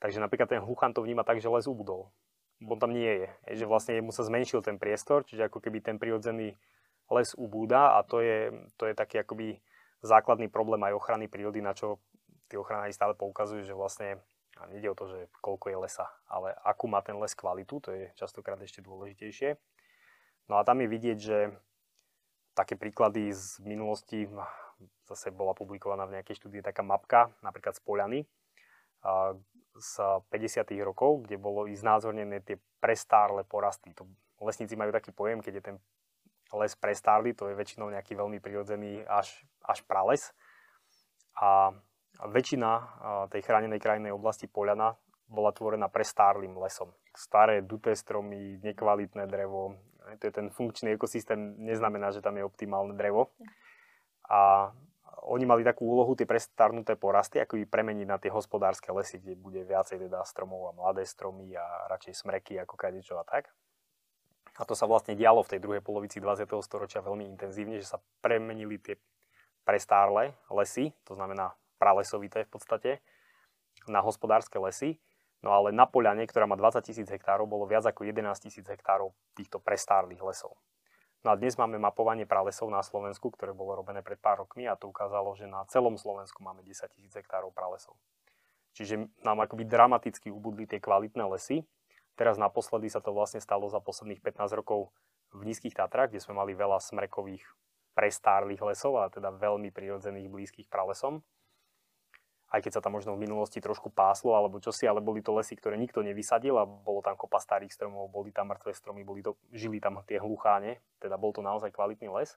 Takže 0.00 0.18
napríklad 0.18 0.48
ten 0.48 0.64
hluchan 0.64 0.96
to 0.96 1.04
vníma 1.04 1.22
tak, 1.22 1.44
že 1.44 1.52
les 1.52 1.68
ubudol. 1.68 2.08
on 2.64 2.78
tam 2.80 2.92
nie 2.92 3.04
je. 3.04 3.28
Že 3.60 3.64
vlastne 3.68 3.94
mu 4.00 4.12
sa 4.12 4.24
zmenšil 4.24 4.64
ten 4.64 4.80
priestor, 4.80 5.28
čiže 5.28 5.48
ako 5.48 5.60
keby 5.60 5.84
ten 5.84 6.00
prirodzený 6.00 6.56
les 7.12 7.30
ubúda 7.36 8.00
a 8.00 8.04
to 8.04 8.24
je, 8.24 8.52
to 8.80 8.88
je 8.88 8.94
taký 8.96 9.20
akoby 9.20 9.60
základný 10.00 10.48
problém 10.48 10.80
aj 10.88 10.96
ochrany 10.96 11.28
prírody, 11.28 11.60
na 11.60 11.76
čo 11.76 12.00
tí 12.48 12.56
ochranári 12.56 12.96
stále 12.96 13.12
poukazujú, 13.12 13.62
že 13.62 13.76
vlastne 13.76 14.18
a 14.60 14.68
nejde 14.68 14.92
o 14.92 14.98
to, 14.98 15.08
že 15.08 15.18
koľko 15.40 15.72
je 15.72 15.78
lesa, 15.80 16.06
ale 16.28 16.52
akú 16.60 16.84
má 16.84 17.00
ten 17.00 17.16
les 17.16 17.32
kvalitu, 17.32 17.80
to 17.80 17.96
je 17.96 18.12
častokrát 18.12 18.60
ešte 18.60 18.84
dôležitejšie. 18.84 19.56
No 20.52 20.60
a 20.60 20.66
tam 20.68 20.84
je 20.84 20.88
vidieť, 20.90 21.18
že 21.18 21.38
také 22.52 22.76
príklady 22.76 23.32
z 23.32 23.56
minulosti, 23.64 24.28
zase 25.08 25.32
bola 25.32 25.56
publikovaná 25.56 26.04
v 26.04 26.20
nejakej 26.20 26.44
štúdii 26.44 26.60
taká 26.60 26.84
mapka, 26.84 27.32
napríklad 27.40 27.72
z 27.72 27.80
Poliany, 27.80 28.20
z 29.80 30.22
50. 30.28 30.70
rokov, 30.84 31.24
kde 31.26 31.40
bolo 31.40 31.64
i 31.66 31.74
znázornené 31.74 32.44
tie 32.44 32.60
prestárle 32.78 33.42
porasty. 33.42 33.96
To, 33.96 34.04
lesníci 34.44 34.76
majú 34.76 34.92
taký 34.92 35.10
pojem, 35.10 35.40
keď 35.40 35.52
je 35.56 35.64
ten 35.72 35.76
les 36.50 36.74
prestárly, 36.74 37.32
to 37.32 37.46
je 37.48 37.54
väčšinou 37.54 37.90
nejaký 37.94 38.18
veľmi 38.18 38.42
prirodzený 38.42 39.06
až, 39.06 39.46
až 39.64 39.86
prales. 39.86 40.34
A 41.38 41.72
väčšina 42.26 42.70
tej 43.30 43.40
chránenej 43.46 43.80
krajinnej 43.80 44.12
oblasti 44.12 44.50
Poliana 44.50 44.98
bola 45.30 45.54
tvorená 45.54 45.86
prestárlým 45.86 46.58
lesom. 46.58 46.90
Staré 47.14 47.62
duté 47.62 47.94
stromy, 47.94 48.58
nekvalitné 48.60 49.30
drevo, 49.30 49.78
to 50.18 50.26
je 50.26 50.34
ten 50.34 50.50
funkčný 50.50 50.98
ekosystém, 50.98 51.54
neznamená, 51.62 52.10
že 52.10 52.18
tam 52.18 52.34
je 52.34 52.42
optimálne 52.42 52.98
drevo. 52.98 53.30
A 54.26 54.74
oni 55.30 55.46
mali 55.46 55.62
takú 55.62 55.86
úlohu 55.86 56.18
tie 56.18 56.26
prestarnuté 56.26 56.98
porasty, 56.98 57.38
ako 57.38 57.62
by 57.62 57.64
premeniť 57.70 58.06
na 58.10 58.18
tie 58.18 58.34
hospodárske 58.34 58.90
lesy, 58.90 59.22
kde 59.22 59.38
bude 59.38 59.62
viacej 59.62 60.10
teda 60.10 60.26
stromov 60.26 60.74
a 60.74 60.76
mladé 60.76 61.06
stromy 61.06 61.54
a 61.54 61.86
radšej 61.86 62.26
smreky 62.26 62.58
ako 62.58 62.74
kadečo 62.74 63.14
a 63.14 63.22
tak. 63.22 63.54
A 64.58 64.66
to 64.66 64.74
sa 64.74 64.90
vlastne 64.90 65.14
dialo 65.14 65.46
v 65.46 65.56
tej 65.56 65.60
druhej 65.62 65.82
polovici 65.86 66.18
20. 66.18 66.50
storočia 66.66 66.98
veľmi 66.98 67.22
intenzívne, 67.30 67.78
že 67.78 67.86
sa 67.86 68.02
premenili 68.18 68.82
tie 68.82 68.98
prestárle 69.62 70.34
lesy, 70.50 70.90
to 71.06 71.14
znamená 71.14 71.54
pralesovité 71.78 72.42
v 72.42 72.50
podstate, 72.50 72.90
na 73.86 74.02
hospodárske 74.02 74.58
lesy. 74.58 74.98
No 75.40 75.54
ale 75.56 75.72
na 75.72 75.88
Poliane, 75.88 76.26
ktorá 76.28 76.44
má 76.44 76.58
20 76.58 76.84
tisíc 76.84 77.08
hektárov, 77.08 77.48
bolo 77.48 77.64
viac 77.64 77.86
ako 77.86 78.04
11 78.04 78.20
tisíc 78.44 78.66
hektárov 78.66 79.14
týchto 79.32 79.56
prestárlych 79.62 80.20
lesov. 80.20 80.58
No 81.20 81.32
a 81.32 81.36
dnes 81.36 81.60
máme 81.60 81.76
mapovanie 81.76 82.24
pralesov 82.24 82.72
na 82.72 82.80
Slovensku, 82.80 83.28
ktoré 83.28 83.52
bolo 83.52 83.76
robené 83.76 84.00
pred 84.00 84.16
pár 84.16 84.40
rokmi 84.40 84.64
a 84.64 84.72
to 84.72 84.88
ukázalo, 84.88 85.36
že 85.36 85.44
na 85.44 85.68
celom 85.68 86.00
Slovensku 86.00 86.40
máme 86.40 86.64
10 86.64 86.88
tisíc 86.96 87.12
hektárov 87.12 87.52
pralesov. 87.52 87.92
Čiže 88.72 89.04
nám 89.20 89.44
akoby 89.44 89.68
dramaticky 89.68 90.32
ubudli 90.32 90.64
tie 90.64 90.80
kvalitné 90.80 91.20
lesy. 91.28 91.68
Teraz 92.16 92.40
naposledy 92.40 92.88
sa 92.88 93.04
to 93.04 93.12
vlastne 93.12 93.42
stalo 93.42 93.68
za 93.68 93.84
posledných 93.84 94.24
15 94.24 94.60
rokov 94.64 94.88
v 95.36 95.44
Nízkych 95.44 95.76
Tatrách, 95.76 96.08
kde 96.08 96.24
sme 96.24 96.40
mali 96.40 96.56
veľa 96.56 96.80
smrekových 96.80 97.44
prestárlych 97.92 98.64
lesov, 98.64 98.96
a 98.96 99.12
teda 99.12 99.28
veľmi 99.28 99.68
prirodzených 99.68 100.32
blízkych 100.32 100.68
pralesom 100.72 101.20
aj 102.50 102.60
keď 102.66 102.72
sa 102.78 102.82
tam 102.82 102.98
možno 102.98 103.14
v 103.14 103.22
minulosti 103.22 103.62
trošku 103.62 103.94
páslo 103.94 104.34
alebo 104.34 104.58
čosi, 104.58 104.82
ale 104.90 104.98
boli 104.98 105.22
to 105.22 105.30
lesy, 105.30 105.54
ktoré 105.54 105.78
nikto 105.78 106.02
nevysadil 106.02 106.58
a 106.58 106.66
bolo 106.66 106.98
tam 106.98 107.14
kopa 107.14 107.38
starých 107.38 107.70
stromov, 107.70 108.10
boli 108.10 108.34
tam 108.34 108.50
mŕtve 108.50 108.74
stromy, 108.74 109.06
boli 109.06 109.22
to, 109.22 109.38
žili 109.54 109.78
tam 109.78 110.02
tie 110.02 110.18
hlucháne, 110.18 110.82
teda 110.98 111.14
bol 111.14 111.30
to 111.30 111.46
naozaj 111.46 111.70
kvalitný 111.70 112.10
les. 112.10 112.34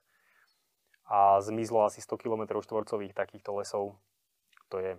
A 1.10 1.42
zmizlo 1.42 1.82
asi 1.82 1.98
100 1.98 2.16
km 2.16 2.62
štvorcových 2.62 3.12
takýchto 3.12 3.58
lesov, 3.58 3.98
to 4.70 4.78
je 4.78 4.94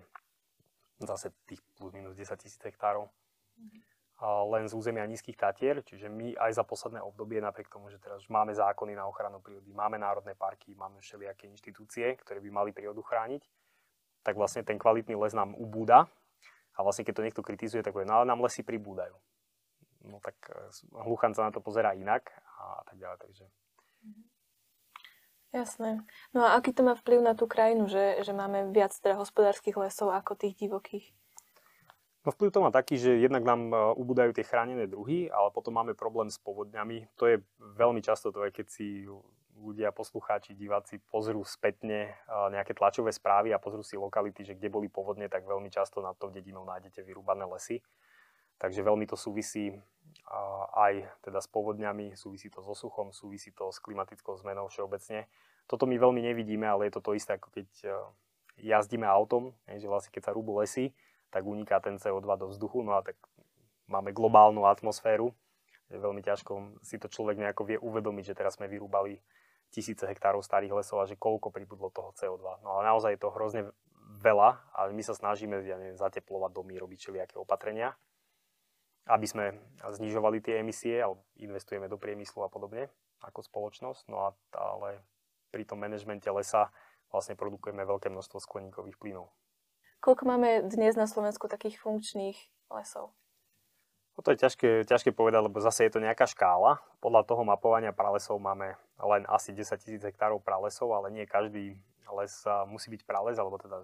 zase 0.99 1.31
tých 1.47 1.63
plus 1.79 1.95
minus 1.95 2.13
10 2.13 2.35
tisíc 2.35 2.59
hektárov. 2.59 3.07
A 4.15 4.47
len 4.47 4.67
z 4.67 4.75
územia 4.75 5.03
nízkych 5.03 5.35
Tatier, 5.35 5.83
čiže 5.83 6.07
my 6.07 6.39
aj 6.39 6.55
za 6.55 6.63
posledné 6.63 7.03
obdobie, 7.03 7.43
napriek 7.43 7.67
tomu, 7.67 7.91
že 7.91 7.99
teraz 7.99 8.23
máme 8.31 8.55
zákony 8.55 8.95
na 8.95 9.03
ochranu 9.07 9.43
prírody, 9.43 9.75
máme 9.75 9.99
národné 9.99 10.35
parky, 10.39 10.71
máme 10.75 11.03
všelijaké 11.03 11.51
inštitúcie, 11.51 12.15
ktoré 12.23 12.39
by 12.39 12.47
mali 12.51 12.71
prírodu 12.71 13.03
chrániť, 13.03 13.43
tak 14.25 14.33
vlastne 14.33 14.65
ten 14.65 14.81
kvalitný 14.81 15.13
les 15.13 15.37
nám 15.37 15.53
ubúda. 15.53 16.09
A 16.75 16.83
vlastne 16.83 17.05
keď 17.05 17.13
to 17.21 17.25
niekto 17.29 17.45
kritizuje, 17.45 17.85
tak 17.85 17.93
povie, 17.93 18.09
no 18.09 18.19
ale 18.19 18.27
nám 18.27 18.41
lesy 18.41 18.65
pribúdajú. 18.65 19.15
No 20.09 20.17
tak 20.19 20.35
e, 20.49 20.73
hluchan 21.05 21.37
sa 21.37 21.47
na 21.47 21.51
to 21.53 21.61
pozerá 21.61 21.93
inak 21.93 22.33
a 22.57 22.83
tak 22.89 22.97
ďalej. 22.97 23.17
Takže... 23.21 23.45
Jasné. 25.55 26.03
No 26.35 26.43
a 26.43 26.59
aký 26.59 26.75
to 26.75 26.83
má 26.83 26.99
vplyv 26.99 27.23
na 27.23 27.31
tú 27.37 27.47
krajinu, 27.47 27.87
že, 27.87 28.19
že 28.25 28.35
máme 28.35 28.75
viac 28.75 28.91
teda 28.91 29.15
hospodárskych 29.15 29.79
lesov 29.79 30.11
ako 30.11 30.35
tých 30.35 30.59
divokých? 30.59 31.15
No 32.25 32.33
vplyv 32.33 32.49
to 32.51 32.59
má 32.65 32.73
taký, 32.73 32.97
že 32.97 33.21
jednak 33.21 33.45
nám 33.45 33.71
e, 33.71 33.77
ubúdajú 33.95 34.35
tie 34.35 34.43
chránené 34.43 34.89
druhy, 34.89 35.31
ale 35.31 35.53
potom 35.53 35.77
máme 35.77 35.93
problém 35.95 36.27
s 36.27 36.41
povodňami. 36.41 37.07
To 37.21 37.29
je 37.29 37.39
veľmi 37.61 38.01
často 38.01 38.33
to, 38.35 38.43
aj 38.43 38.51
keď 38.51 38.67
si 38.67 39.07
ľudia, 39.59 39.95
poslucháči, 39.95 40.57
diváci 40.57 40.99
pozrú 41.11 41.43
spätne 41.47 42.15
nejaké 42.51 42.75
tlačové 42.75 43.15
správy 43.15 43.55
a 43.55 43.61
pozrú 43.61 43.81
si 43.81 43.95
lokality, 43.95 44.43
že 44.43 44.55
kde 44.55 44.67
boli 44.67 44.87
povodne, 44.91 45.31
tak 45.31 45.47
veľmi 45.47 45.71
často 45.71 46.03
na 46.03 46.11
to 46.15 46.27
dedinou 46.27 46.67
nájdete 46.67 46.99
vyrúbané 47.03 47.47
lesy. 47.47 47.79
Takže 48.59 48.83
veľmi 48.83 49.03
to 49.07 49.19
súvisí 49.19 49.75
aj 50.75 51.07
teda 51.23 51.43
s 51.43 51.47
povodňami, 51.51 52.15
súvisí 52.15 52.47
to 52.47 52.63
so 52.63 52.71
suchom, 52.71 53.11
súvisí 53.11 53.51
to 53.51 53.67
s 53.71 53.83
klimatickou 53.83 54.35
zmenou 54.39 54.71
všeobecne. 54.71 55.27
Toto 55.67 55.83
my 55.83 55.95
veľmi 55.99 56.23
nevidíme, 56.23 56.63
ale 56.63 56.87
je 56.87 56.95
to 56.95 57.01
to 57.03 57.11
isté, 57.19 57.35
ako 57.35 57.51
keď 57.51 57.67
jazdíme 58.55 59.03
autom, 59.03 59.51
že 59.67 59.87
vlastne 59.91 60.15
keď 60.15 60.31
sa 60.31 60.35
rúbu 60.35 60.55
lesy, 60.63 60.95
tak 61.33 61.43
uniká 61.43 61.83
ten 61.83 61.99
CO2 61.99 62.23
do 62.39 62.47
vzduchu, 62.47 62.79
no 62.79 62.95
a 62.95 63.03
tak 63.03 63.19
máme 63.91 64.15
globálnu 64.15 64.63
atmosféru, 64.63 65.35
je 65.91 65.99
veľmi 65.99 66.23
ťažko 66.23 66.81
si 66.81 66.97
to 66.97 67.11
človek 67.11 67.37
nejako 67.37 67.61
vie 67.67 67.77
uvedomiť, 67.77 68.33
že 68.33 68.37
teraz 68.37 68.55
sme 68.57 68.71
vyrúbali 68.71 69.19
tisíce 69.75 70.07
hektárov 70.07 70.39
starých 70.39 70.79
lesov 70.79 71.03
a 71.03 71.09
že 71.09 71.19
koľko 71.19 71.51
pribudlo 71.51 71.91
toho 71.91 72.15
CO2. 72.15 72.63
No 72.63 72.79
ale 72.79 72.87
naozaj 72.87 73.19
je 73.19 73.21
to 73.21 73.35
hrozne 73.35 73.61
veľa, 74.23 74.63
ale 74.71 74.95
my 74.95 75.03
sa 75.03 75.11
snažíme 75.11 75.59
ja 75.67 75.75
neviem, 75.75 75.99
zateplovať 75.99 76.51
domy, 76.55 76.79
robiť 76.79 76.99
všelijaké 77.03 77.35
opatrenia, 77.35 77.91
aby 79.11 79.27
sme 79.27 79.59
znižovali 79.83 80.39
tie 80.39 80.63
emisie, 80.63 81.03
alebo 81.03 81.27
investujeme 81.35 81.91
do 81.91 81.99
priemyslu 81.99 82.47
a 82.47 82.49
podobne 82.49 82.87
ako 83.19 83.43
spoločnosť. 83.43 84.07
No 84.07 84.31
a, 84.31 84.33
ale 84.55 85.03
pri 85.51 85.67
tom 85.67 85.83
manažmente 85.83 86.31
lesa 86.31 86.71
vlastne 87.11 87.35
produkujeme 87.35 87.83
veľké 87.83 88.07
množstvo 88.07 88.39
skleníkových 88.39 88.95
plynov. 88.95 89.29
Koľko 89.99 90.23
máme 90.23 90.69
dnes 90.69 90.93
na 90.95 91.09
Slovensku 91.09 91.49
takých 91.49 91.81
funkčných 91.81 92.37
lesov? 92.71 93.11
No 94.15 94.23
to 94.23 94.31
je 94.31 94.39
ťažké, 94.39 94.87
ťažké 94.87 95.11
povedať, 95.11 95.43
lebo 95.43 95.59
zase 95.59 95.85
je 95.85 95.91
to 95.91 95.99
nejaká 95.99 96.23
škála. 96.23 96.79
Podľa 97.03 97.27
toho 97.27 97.43
mapovania 97.43 97.91
pralesov 97.91 98.39
máme 98.39 98.79
len 98.95 99.27
asi 99.27 99.51
10 99.51 99.75
tisíc 99.75 100.01
hektárov 100.07 100.39
pralesov, 100.39 100.87
ale 100.95 101.11
nie 101.11 101.27
každý 101.27 101.75
les 102.15 102.33
musí 102.71 102.87
byť 102.95 103.01
prales, 103.03 103.35
alebo 103.35 103.59
teda 103.59 103.83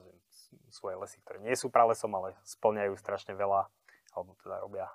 svoje 0.72 0.96
lesy, 0.96 1.20
ktoré 1.20 1.44
nie 1.44 1.52
sú 1.58 1.68
pralesom, 1.68 2.16
ale 2.16 2.40
splňajú 2.48 2.96
strašne 2.96 3.36
veľa, 3.36 3.68
alebo 4.16 4.38
teda 4.40 4.64
robia 4.64 4.88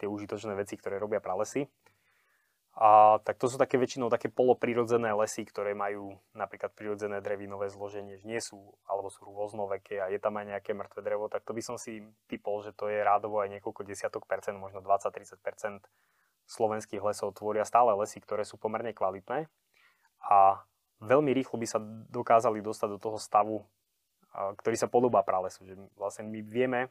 tie 0.00 0.08
užitočné 0.08 0.56
veci, 0.56 0.80
ktoré 0.80 0.96
robia 0.96 1.20
pralesy. 1.20 1.68
A 2.78 3.18
tak 3.26 3.36
to 3.36 3.50
sú 3.50 3.58
také 3.58 3.76
väčšinou 3.76 4.08
také 4.14 4.30
poloprirodzené 4.30 5.10
lesy, 5.12 5.42
ktoré 5.42 5.74
majú 5.74 6.16
napríklad 6.38 6.70
prirodzené 6.72 7.18
drevinové 7.18 7.66
zloženie, 7.66 8.16
že 8.16 8.24
nie 8.30 8.38
sú, 8.38 8.78
alebo 8.86 9.10
sú 9.10 9.26
rôznoveké 9.26 9.98
a 9.98 10.06
je 10.06 10.22
tam 10.22 10.38
aj 10.38 10.54
nejaké 10.54 10.70
mŕtve 10.72 11.02
drevo, 11.02 11.26
tak 11.26 11.42
to 11.42 11.50
by 11.50 11.60
som 11.60 11.76
si 11.76 12.06
typol, 12.30 12.62
že 12.62 12.70
to 12.70 12.86
je 12.86 13.02
rádovo 13.02 13.42
aj 13.42 13.50
niekoľko 13.58 13.82
desiatok 13.82 14.24
percent, 14.30 14.54
možno 14.56 14.80
20-30 14.86 15.42
percent 15.42 15.82
slovenských 16.46 17.02
lesov 17.02 17.34
tvoria 17.34 17.66
stále 17.66 17.90
lesy, 17.98 18.22
ktoré 18.22 18.46
sú 18.46 18.54
pomerne 18.54 18.94
kvalitné 18.94 19.50
a 20.30 20.62
veľmi 21.02 21.34
rýchlo 21.34 21.58
by 21.58 21.66
sa 21.66 21.82
dokázali 22.10 22.62
dostať 22.62 22.88
do 22.96 22.98
toho 23.02 23.18
stavu, 23.18 23.66
ktorý 24.30 24.76
sa 24.78 24.86
podobá 24.86 25.26
pralesu. 25.26 25.66
Že 25.66 25.74
vlastne 25.98 26.26
my 26.28 26.38
vieme 26.42 26.90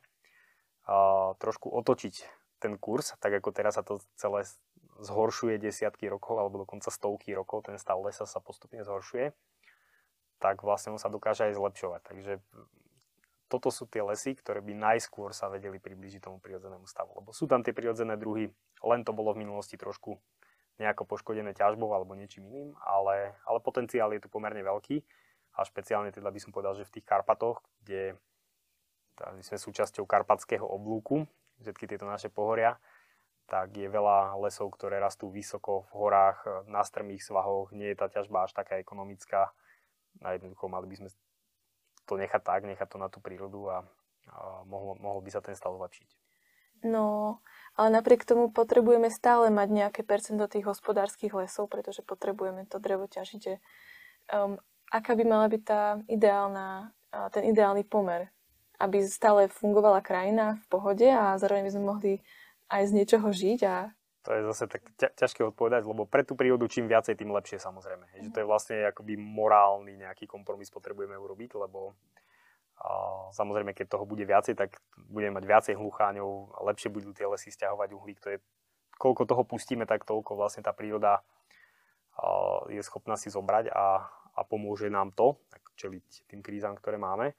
trošku 1.39 1.71
otočiť 1.71 2.27
ten 2.59 2.75
kurz, 2.75 3.15
tak 3.23 3.31
ako 3.39 3.55
teraz 3.55 3.79
sa 3.79 3.83
to 3.85 4.03
celé 4.19 4.43
zhoršuje 4.99 5.57
desiatky 5.59 6.11
rokov 6.11 6.39
alebo 6.39 6.63
dokonca 6.67 6.91
stovky 6.91 7.31
rokov, 7.31 7.71
ten 7.71 7.79
stav 7.79 7.99
lesa 8.03 8.27
sa 8.27 8.43
postupne 8.43 8.83
zhoršuje, 8.83 9.31
tak 10.39 10.63
vlastne 10.63 10.95
on 10.95 11.01
sa 11.01 11.11
dokáže 11.11 11.47
aj 11.47 11.55
zlepšovať. 11.55 12.01
Takže 12.03 12.33
toto 13.49 13.73
sú 13.73 13.89
tie 13.89 14.05
lesy, 14.05 14.37
ktoré 14.37 14.61
by 14.61 14.77
najskôr 14.77 15.33
sa 15.33 15.49
vedeli 15.49 15.81
priblížiť 15.81 16.29
tomu 16.29 16.37
prirodzenému 16.37 16.85
stavu. 16.85 17.17
Lebo 17.17 17.33
sú 17.33 17.49
tam 17.49 17.65
tie 17.65 17.73
prirodzené 17.73 18.13
druhy, 18.15 18.53
len 18.85 19.01
to 19.01 19.11
bolo 19.11 19.33
v 19.33 19.41
minulosti 19.41 19.75
trošku 19.75 20.21
nejako 20.79 21.03
poškodené 21.03 21.51
ťažbou 21.57 21.91
alebo 21.91 22.15
niečím 22.15 22.47
iným, 22.47 22.71
ale, 22.79 23.35
ale 23.43 23.59
potenciál 23.59 24.15
je 24.15 24.23
tu 24.23 24.31
pomerne 24.31 24.63
veľký 24.63 25.03
a 25.59 25.67
špeciálne 25.67 26.13
teda 26.13 26.31
by 26.31 26.39
som 26.39 26.55
povedal, 26.55 26.77
že 26.77 26.87
v 26.87 26.99
tých 26.99 27.05
Karpatoch, 27.09 27.59
kde 27.83 28.15
teda 29.19 29.35
my 29.35 29.43
sme 29.43 29.59
súčasťou 29.59 30.07
karpatského 30.07 30.63
oblúku, 30.63 31.27
všetky 31.59 31.91
tieto 31.91 32.07
naše 32.07 32.31
pohoria, 32.31 32.79
tak 33.49 33.73
je 33.73 33.89
veľa 33.89 34.37
lesov, 34.37 34.69
ktoré 34.77 35.01
rastú 35.01 35.33
vysoko 35.33 35.89
v 35.89 36.05
horách, 36.05 36.39
na 36.69 36.85
strmých 36.85 37.25
svahoch, 37.25 37.73
nie 37.73 37.89
je 37.91 37.97
tá 37.97 38.05
ťažba 38.05 38.45
až 38.45 38.53
taká 38.53 38.77
ekonomická. 38.77 39.49
A 40.21 40.37
jednoducho 40.37 40.69
mali 40.69 40.85
by 40.85 40.95
sme 41.01 41.09
to 42.05 42.13
nechať 42.17 42.41
tak, 42.45 42.61
nechať 42.69 42.87
to 42.89 42.97
na 43.01 43.09
tú 43.09 43.17
prírodu 43.21 43.61
a, 43.69 43.77
a 44.29 44.61
mohol, 44.69 44.97
mohol 45.01 45.21
by 45.25 45.29
sa 45.33 45.41
ten 45.41 45.57
stav 45.57 45.73
zlepšiť. 45.73 46.09
No, 46.79 47.39
ale 47.75 47.91
napriek 47.91 48.23
tomu 48.23 48.47
potrebujeme 48.53 49.11
stále 49.11 49.51
mať 49.51 49.67
nejaké 49.67 50.01
percento 50.07 50.47
tých 50.47 50.63
hospodárskych 50.63 51.35
lesov, 51.35 51.67
pretože 51.67 52.05
potrebujeme 52.07 52.63
to 52.71 52.79
drevo 52.79 53.03
ťažiť. 53.03 53.59
Um, 54.31 54.55
aká 54.87 55.13
by 55.19 55.23
mala 55.27 55.51
byť 55.51 55.61
tá 55.67 55.99
ideálna, 56.07 56.95
ten 57.35 57.51
ideálny 57.51 57.83
pomer, 57.83 58.31
aby 58.79 59.03
stále 59.03 59.51
fungovala 59.51 59.99
krajina 59.99 60.55
v 60.55 60.65
pohode 60.71 61.07
a 61.09 61.35
zároveň 61.35 61.67
by 61.67 61.73
sme 61.75 61.83
mohli 61.83 62.13
aj 62.69 62.83
z 62.89 62.91
niečoho 62.95 63.27
žiť 63.29 63.61
a 63.65 63.93
to 64.19 64.35
je 64.35 64.41
zase 64.51 64.67
tak 64.67 64.83
ťažké 65.15 65.47
odpovedať, 65.47 65.87
lebo 65.87 66.03
pre 66.03 66.27
tú 66.27 66.35
prírodu 66.35 66.67
čím 66.67 66.91
viacej, 66.91 67.15
tým 67.15 67.31
lepšie 67.31 67.55
samozrejme. 67.55 68.03
Mm. 68.03 68.27
Že 68.27 68.29
to 68.35 68.39
je 68.43 68.49
vlastne 68.51 68.75
akoby 68.91 69.15
morálny 69.15 69.95
nejaký 69.95 70.27
kompromis 70.27 70.67
potrebujeme 70.67 71.15
urobiť, 71.15 71.55
lebo 71.55 71.95
a 72.79 73.27
samozrejme, 73.35 73.75
keď 73.75 73.99
toho 73.99 74.07
bude 74.07 74.23
viacej, 74.23 74.55
tak 74.55 74.79
budeme 75.11 75.35
mať 75.35 75.45
viacej 75.47 75.75
hlucháňov, 75.75 76.63
lepšie 76.63 76.87
budú 76.87 77.11
tie 77.11 77.27
lesy 77.27 77.51
stiahovať 77.51 77.91
uhlík. 77.91 78.23
To 78.23 78.31
je, 78.31 78.37
koľko 78.95 79.27
toho 79.27 79.43
pustíme, 79.43 79.83
tak 79.83 80.07
toľko 80.07 80.39
vlastne 80.39 80.63
tá 80.63 80.71
príroda 80.71 81.19
je 82.71 82.79
schopná 82.79 83.19
si 83.19 83.27
zobrať 83.27 83.71
a, 83.75 84.07
a 84.35 84.41
pomôže 84.47 84.87
nám 84.87 85.11
to, 85.11 85.39
tak 85.51 85.59
čeliť 85.75 86.31
tým 86.31 86.39
krízam, 86.39 86.75
ktoré 86.79 86.95
máme. 86.95 87.35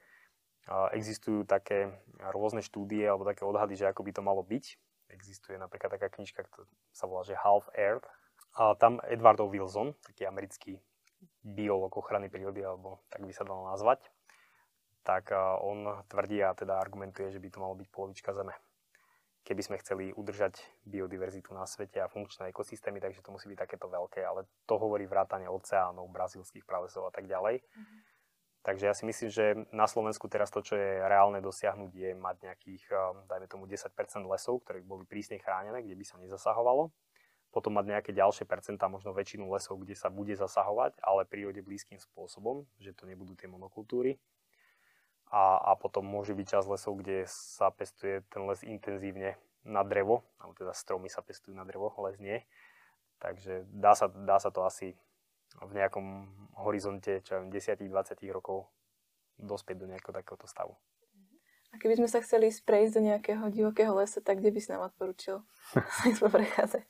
Existujú 0.93 1.41
také 1.49 1.89
rôzne 2.21 2.61
štúdie 2.61 3.01
alebo 3.01 3.25
také 3.25 3.41
odhady, 3.41 3.73
že 3.73 3.89
ako 3.89 4.05
by 4.05 4.11
to 4.13 4.21
malo 4.21 4.45
byť. 4.45 4.77
Existuje 5.11 5.59
napríklad 5.59 5.91
taká 5.91 6.07
knižka, 6.07 6.47
ktorá 6.47 6.65
sa 6.95 7.05
volá, 7.05 7.27
že 7.27 7.35
Half 7.35 7.67
Earth. 7.75 8.07
A 8.59 8.75
tam 8.75 8.99
Edward 9.07 9.39
Wilson, 9.39 9.95
taký 10.03 10.27
americký 10.27 10.79
biolog 11.39 11.93
ochrany 11.95 12.27
prírody, 12.27 12.65
alebo 12.65 12.99
tak 13.07 13.23
by 13.23 13.31
sa 13.31 13.47
dalo 13.47 13.69
nazvať, 13.69 14.11
tak 15.07 15.31
on 15.63 16.03
tvrdí 16.11 16.43
a 16.43 16.51
teda 16.51 16.75
argumentuje, 16.77 17.31
že 17.31 17.39
by 17.39 17.47
to 17.47 17.61
malo 17.63 17.79
byť 17.79 17.87
polovička 17.89 18.35
Zeme. 18.35 18.53
Keby 19.41 19.61
sme 19.65 19.81
chceli 19.81 20.13
udržať 20.13 20.61
biodiverzitu 20.85 21.49
na 21.55 21.65
svete 21.65 21.97
a 21.97 22.11
funkčné 22.11 22.53
ekosystémy, 22.53 23.01
takže 23.01 23.25
to 23.25 23.33
musí 23.33 23.49
byť 23.49 23.65
takéto 23.65 23.89
veľké, 23.89 24.21
ale 24.21 24.45
to 24.69 24.77
hovorí 24.77 25.09
vrátane 25.09 25.49
oceánov, 25.49 26.13
brazílskych 26.13 26.61
pralesov 26.61 27.09
a 27.09 27.11
tak 27.15 27.25
ďalej. 27.25 27.57
Mm-hmm. 27.57 27.99
Takže 28.61 28.85
ja 28.85 28.93
si 28.93 29.09
myslím, 29.09 29.29
že 29.33 29.45
na 29.73 29.89
Slovensku 29.89 30.29
teraz 30.29 30.53
to, 30.53 30.61
čo 30.61 30.77
je 30.77 31.01
reálne 31.01 31.41
dosiahnuť, 31.41 31.91
je 31.97 32.09
mať 32.13 32.35
nejakých, 32.45 32.83
dajme 33.25 33.47
tomu 33.49 33.65
10% 33.65 33.89
lesov, 34.29 34.61
ktoré 34.61 34.85
boli 34.85 35.01
prísne 35.09 35.41
chránené, 35.41 35.81
kde 35.81 35.97
by 35.97 36.05
sa 36.05 36.21
nezasahovalo. 36.21 36.93
Potom 37.49 37.73
mať 37.73 37.85
nejaké 37.97 38.11
ďalšie 38.13 38.45
percentá, 38.45 38.85
možno 38.85 39.17
väčšinu 39.17 39.49
lesov, 39.49 39.81
kde 39.81 39.97
sa 39.97 40.13
bude 40.13 40.37
zasahovať, 40.37 40.93
ale 41.01 41.25
prírode 41.25 41.65
blízkym 41.65 41.97
spôsobom, 41.97 42.69
že 42.77 42.93
to 42.93 43.09
nebudú 43.09 43.33
tie 43.33 43.49
monokultúry 43.49 44.21
a, 45.31 45.57
a 45.63 45.71
potom 45.79 46.03
môže 46.03 46.35
byť 46.35 46.45
čas 46.45 46.67
lesov, 46.67 46.99
kde 46.99 47.23
sa 47.25 47.71
pestuje 47.71 48.19
ten 48.27 48.43
les 48.45 48.61
intenzívne 48.67 49.39
na 49.63 49.81
drevo, 49.87 50.27
alebo 50.37 50.53
teda 50.59 50.75
stromy 50.75 51.07
sa 51.07 51.23
pestujú 51.23 51.55
na 51.55 51.63
drevo, 51.63 51.95
les 52.03 52.19
nie. 52.19 52.37
Takže 53.23 53.63
dá 53.71 53.95
sa, 53.95 54.11
dá 54.11 54.37
sa 54.43 54.51
to 54.51 54.67
asi 54.67 54.99
v 55.59 55.71
nejakom 55.75 56.05
horizonte, 56.63 57.19
čo 57.25 57.43
10-20 57.43 57.83
rokov 58.31 58.71
dospieť 59.35 59.77
do 59.83 59.89
nejakého 59.89 60.13
takéhoto 60.15 60.47
stavu. 60.47 60.77
A 61.71 61.79
keby 61.79 62.03
sme 62.03 62.09
sa 62.11 62.19
chceli 62.19 62.51
sprejsť 62.51 62.91
do 62.99 63.01
nejakého 63.03 63.43
divokého 63.47 63.95
lesa, 63.95 64.19
tak 64.19 64.43
kde 64.43 64.51
by 64.51 64.59
si 64.59 64.69
nám 64.71 64.91
odporučil 64.91 65.43
sa 65.99 66.03
ísť 66.07 66.27
prechádzať? 66.27 66.85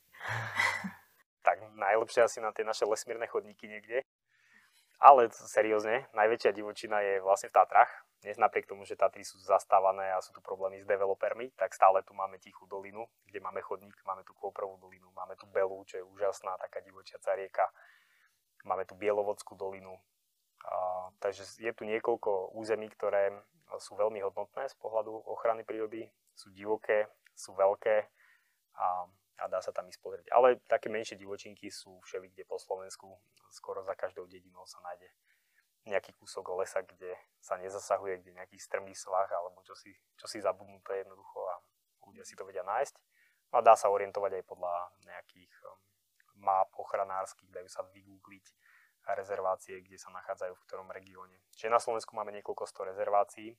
tak 1.41 1.57
najlepšie 1.73 2.21
asi 2.21 2.39
na 2.39 2.53
tie 2.53 2.61
naše 2.61 2.85
lesmírne 2.85 3.25
chodníky 3.25 3.65
niekde. 3.65 4.05
Ale 5.01 5.33
seriózne, 5.33 6.05
najväčšia 6.13 6.53
divočina 6.53 7.01
je 7.01 7.25
vlastne 7.25 7.49
v 7.49 7.57
Tatrach, 7.57 7.89
dnes 8.21 8.37
napriek 8.37 8.69
tomu, 8.69 8.85
že 8.85 8.93
Tatry 8.93 9.25
sú 9.25 9.41
zastávané 9.41 10.13
a 10.13 10.21
sú 10.21 10.29
tu 10.29 10.45
problémy 10.45 10.77
s 10.77 10.85
developermi, 10.85 11.57
tak 11.57 11.73
stále 11.73 12.05
tu 12.05 12.13
máme 12.13 12.37
Tichú 12.37 12.69
dolinu, 12.69 13.09
kde 13.25 13.41
máme 13.41 13.65
chodník, 13.65 13.97
máme 14.05 14.21
tu 14.21 14.37
Kôprovú 14.37 14.77
dolinu, 14.77 15.09
máme 15.17 15.33
tu 15.41 15.49
Belu, 15.49 15.81
čo 15.89 15.97
je 15.97 16.05
úžasná 16.05 16.53
taká 16.61 16.85
divočiaca 16.85 17.33
rieka, 17.33 17.65
máme 18.65 18.85
tu 18.85 18.93
Bielovodskú 18.95 19.57
dolinu. 19.57 19.97
A, 20.61 21.09
takže 21.17 21.45
je 21.57 21.71
tu 21.73 21.83
niekoľko 21.85 22.53
území, 22.53 22.89
ktoré 22.93 23.33
sú 23.79 23.97
veľmi 23.97 24.21
hodnotné 24.21 24.69
z 24.69 24.75
pohľadu 24.77 25.09
ochrany 25.31 25.65
prírody, 25.65 26.05
sú 26.35 26.53
divoké, 26.53 27.07
sú 27.33 27.55
veľké 27.55 28.05
a, 28.77 29.07
a 29.41 29.43
dá 29.49 29.59
sa 29.63 29.73
tam 29.73 29.87
ísť 29.89 30.01
pozrieť. 30.03 30.27
Ale 30.29 30.61
také 30.69 30.91
menšie 30.91 31.17
divočinky 31.17 31.71
sú 31.71 31.97
všelikde 32.05 32.45
po 32.45 32.61
Slovensku, 32.61 33.09
skoro 33.49 33.81
za 33.81 33.97
každou 33.97 34.27
dedinou 34.29 34.63
sa 34.69 34.79
nájde 34.85 35.09
nejaký 35.89 36.13
kúsok 36.13 36.53
lesa, 36.61 36.85
kde 36.85 37.17
sa 37.41 37.57
nezasahuje, 37.57 38.21
kde 38.21 38.37
nejaký 38.37 38.57
strmý 38.61 38.93
svah 38.93 39.25
alebo 39.33 39.65
čo 39.65 39.73
si, 39.73 39.89
čo 40.13 40.29
si 40.29 40.37
zabudnuté 40.37 41.01
jednoducho 41.01 41.41
a 41.49 41.57
ľudia 42.05 42.21
si 42.21 42.37
to 42.37 42.45
vedia 42.45 42.61
nájsť. 42.61 42.95
A 43.51 43.59
dá 43.65 43.75
sa 43.75 43.91
orientovať 43.91 44.39
aj 44.39 44.43
podľa 44.47 44.73
nejakých 45.03 45.51
um, 45.67 45.75
map 46.41 46.73
ochranárskych, 46.75 47.53
dajú 47.53 47.69
sa 47.69 47.85
vygoogliť 47.85 48.45
rezervácie, 49.11 49.81
kde 49.81 49.97
sa 49.97 50.13
nachádzajú 50.13 50.53
v 50.55 50.63
ktorom 50.69 50.87
regióne. 50.93 51.35
Čiže 51.57 51.73
na 51.73 51.81
Slovensku 51.81 52.13
máme 52.13 52.31
niekoľko 52.37 52.63
sto 52.69 52.85
rezervácií, 52.85 53.57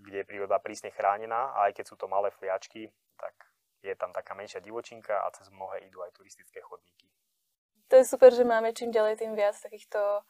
kde 0.00 0.24
je 0.24 0.28
príroda 0.28 0.62
prísne 0.62 0.88
chránená 0.94 1.52
a 1.52 1.68
aj 1.68 1.76
keď 1.76 1.84
sú 1.92 1.96
to 2.00 2.08
malé 2.08 2.32
fliačky, 2.32 2.88
tak 3.20 3.34
je 3.84 3.92
tam 3.96 4.12
taká 4.12 4.32
menšia 4.32 4.60
divočinka 4.64 5.12
a 5.12 5.28
cez 5.32 5.52
mnohé 5.52 5.84
idú 5.88 6.00
aj 6.00 6.12
turistické 6.16 6.60
chodníky. 6.64 7.08
To 7.90 7.98
je 7.98 8.06
super, 8.06 8.30
že 8.30 8.46
máme 8.46 8.72
čím 8.72 8.94
ďalej 8.94 9.18
tým 9.20 9.34
viac 9.34 9.58
takýchto 9.58 10.22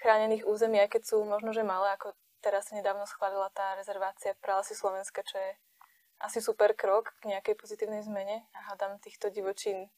chránených 0.00 0.46
území, 0.46 0.78
aj 0.80 0.96
keď 0.96 1.02
sú 1.04 1.16
možno, 1.26 1.52
že 1.52 1.66
malé, 1.66 1.92
ako 1.98 2.14
teraz 2.40 2.70
sa 2.70 2.78
nedávno 2.78 3.04
schválila 3.04 3.52
tá 3.52 3.76
rezervácia 3.76 4.32
v 4.32 4.42
pralesi 4.42 4.72
Slovenska, 4.72 5.20
čo 5.26 5.36
je 5.36 5.50
asi 6.20 6.40
super 6.40 6.76
krok 6.76 7.16
k 7.20 7.32
nejakej 7.36 7.56
pozitívnej 7.56 8.04
zmene 8.04 8.44
a 8.52 8.72
hádam 8.72 9.00
týchto 9.00 9.28
divočín 9.32 9.88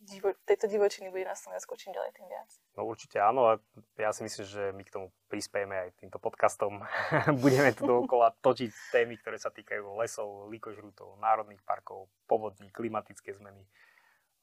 divo, 0.00 0.32
tejto 0.48 0.66
divočiny 0.66 1.12
bude 1.12 1.28
na 1.28 1.36
Slovensku 1.36 1.76
čím 1.76 1.92
ďalej 1.92 2.16
tým 2.16 2.26
viac. 2.26 2.50
No 2.74 2.88
určite 2.88 3.20
áno 3.20 3.52
a 3.52 3.52
ja 4.00 4.10
si 4.16 4.24
myslím, 4.24 4.44
že 4.48 4.62
my 4.72 4.82
k 4.82 4.94
tomu 4.94 5.06
prispiejeme 5.28 5.76
aj 5.76 6.00
týmto 6.00 6.16
podcastom. 6.16 6.80
Budeme 7.44 7.76
tu 7.76 7.84
dookola 7.84 8.32
točiť 8.44 8.72
témy, 8.90 9.20
ktoré 9.20 9.36
sa 9.36 9.52
týkajú 9.52 10.00
lesov, 10.00 10.48
likožrutov, 10.48 11.20
národných 11.20 11.60
parkov, 11.62 12.08
povodní, 12.24 12.72
klimatické 12.72 13.36
zmeny, 13.36 13.62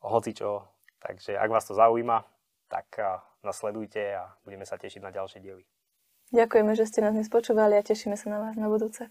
hoci 0.05 0.37
čo. 0.37 0.69
Takže 1.01 1.37
ak 1.37 1.49
vás 1.49 1.65
to 1.65 1.77
zaujíma, 1.77 2.25
tak 2.69 2.89
nasledujte 3.45 4.01
a 4.17 4.33
budeme 4.41 4.65
sa 4.65 4.77
tešiť 4.81 5.01
na 5.01 5.13
ďalšie 5.13 5.39
diely. 5.41 5.63
Ďakujeme, 6.35 6.75
že 6.75 6.83
ste 6.83 6.99
nás 6.99 7.15
dnes 7.15 7.31
počúvali 7.31 7.79
a 7.79 7.85
tešíme 7.85 8.19
sa 8.19 8.27
na 8.27 8.43
vás 8.43 8.59
na 8.59 8.67
budúce. 8.67 9.07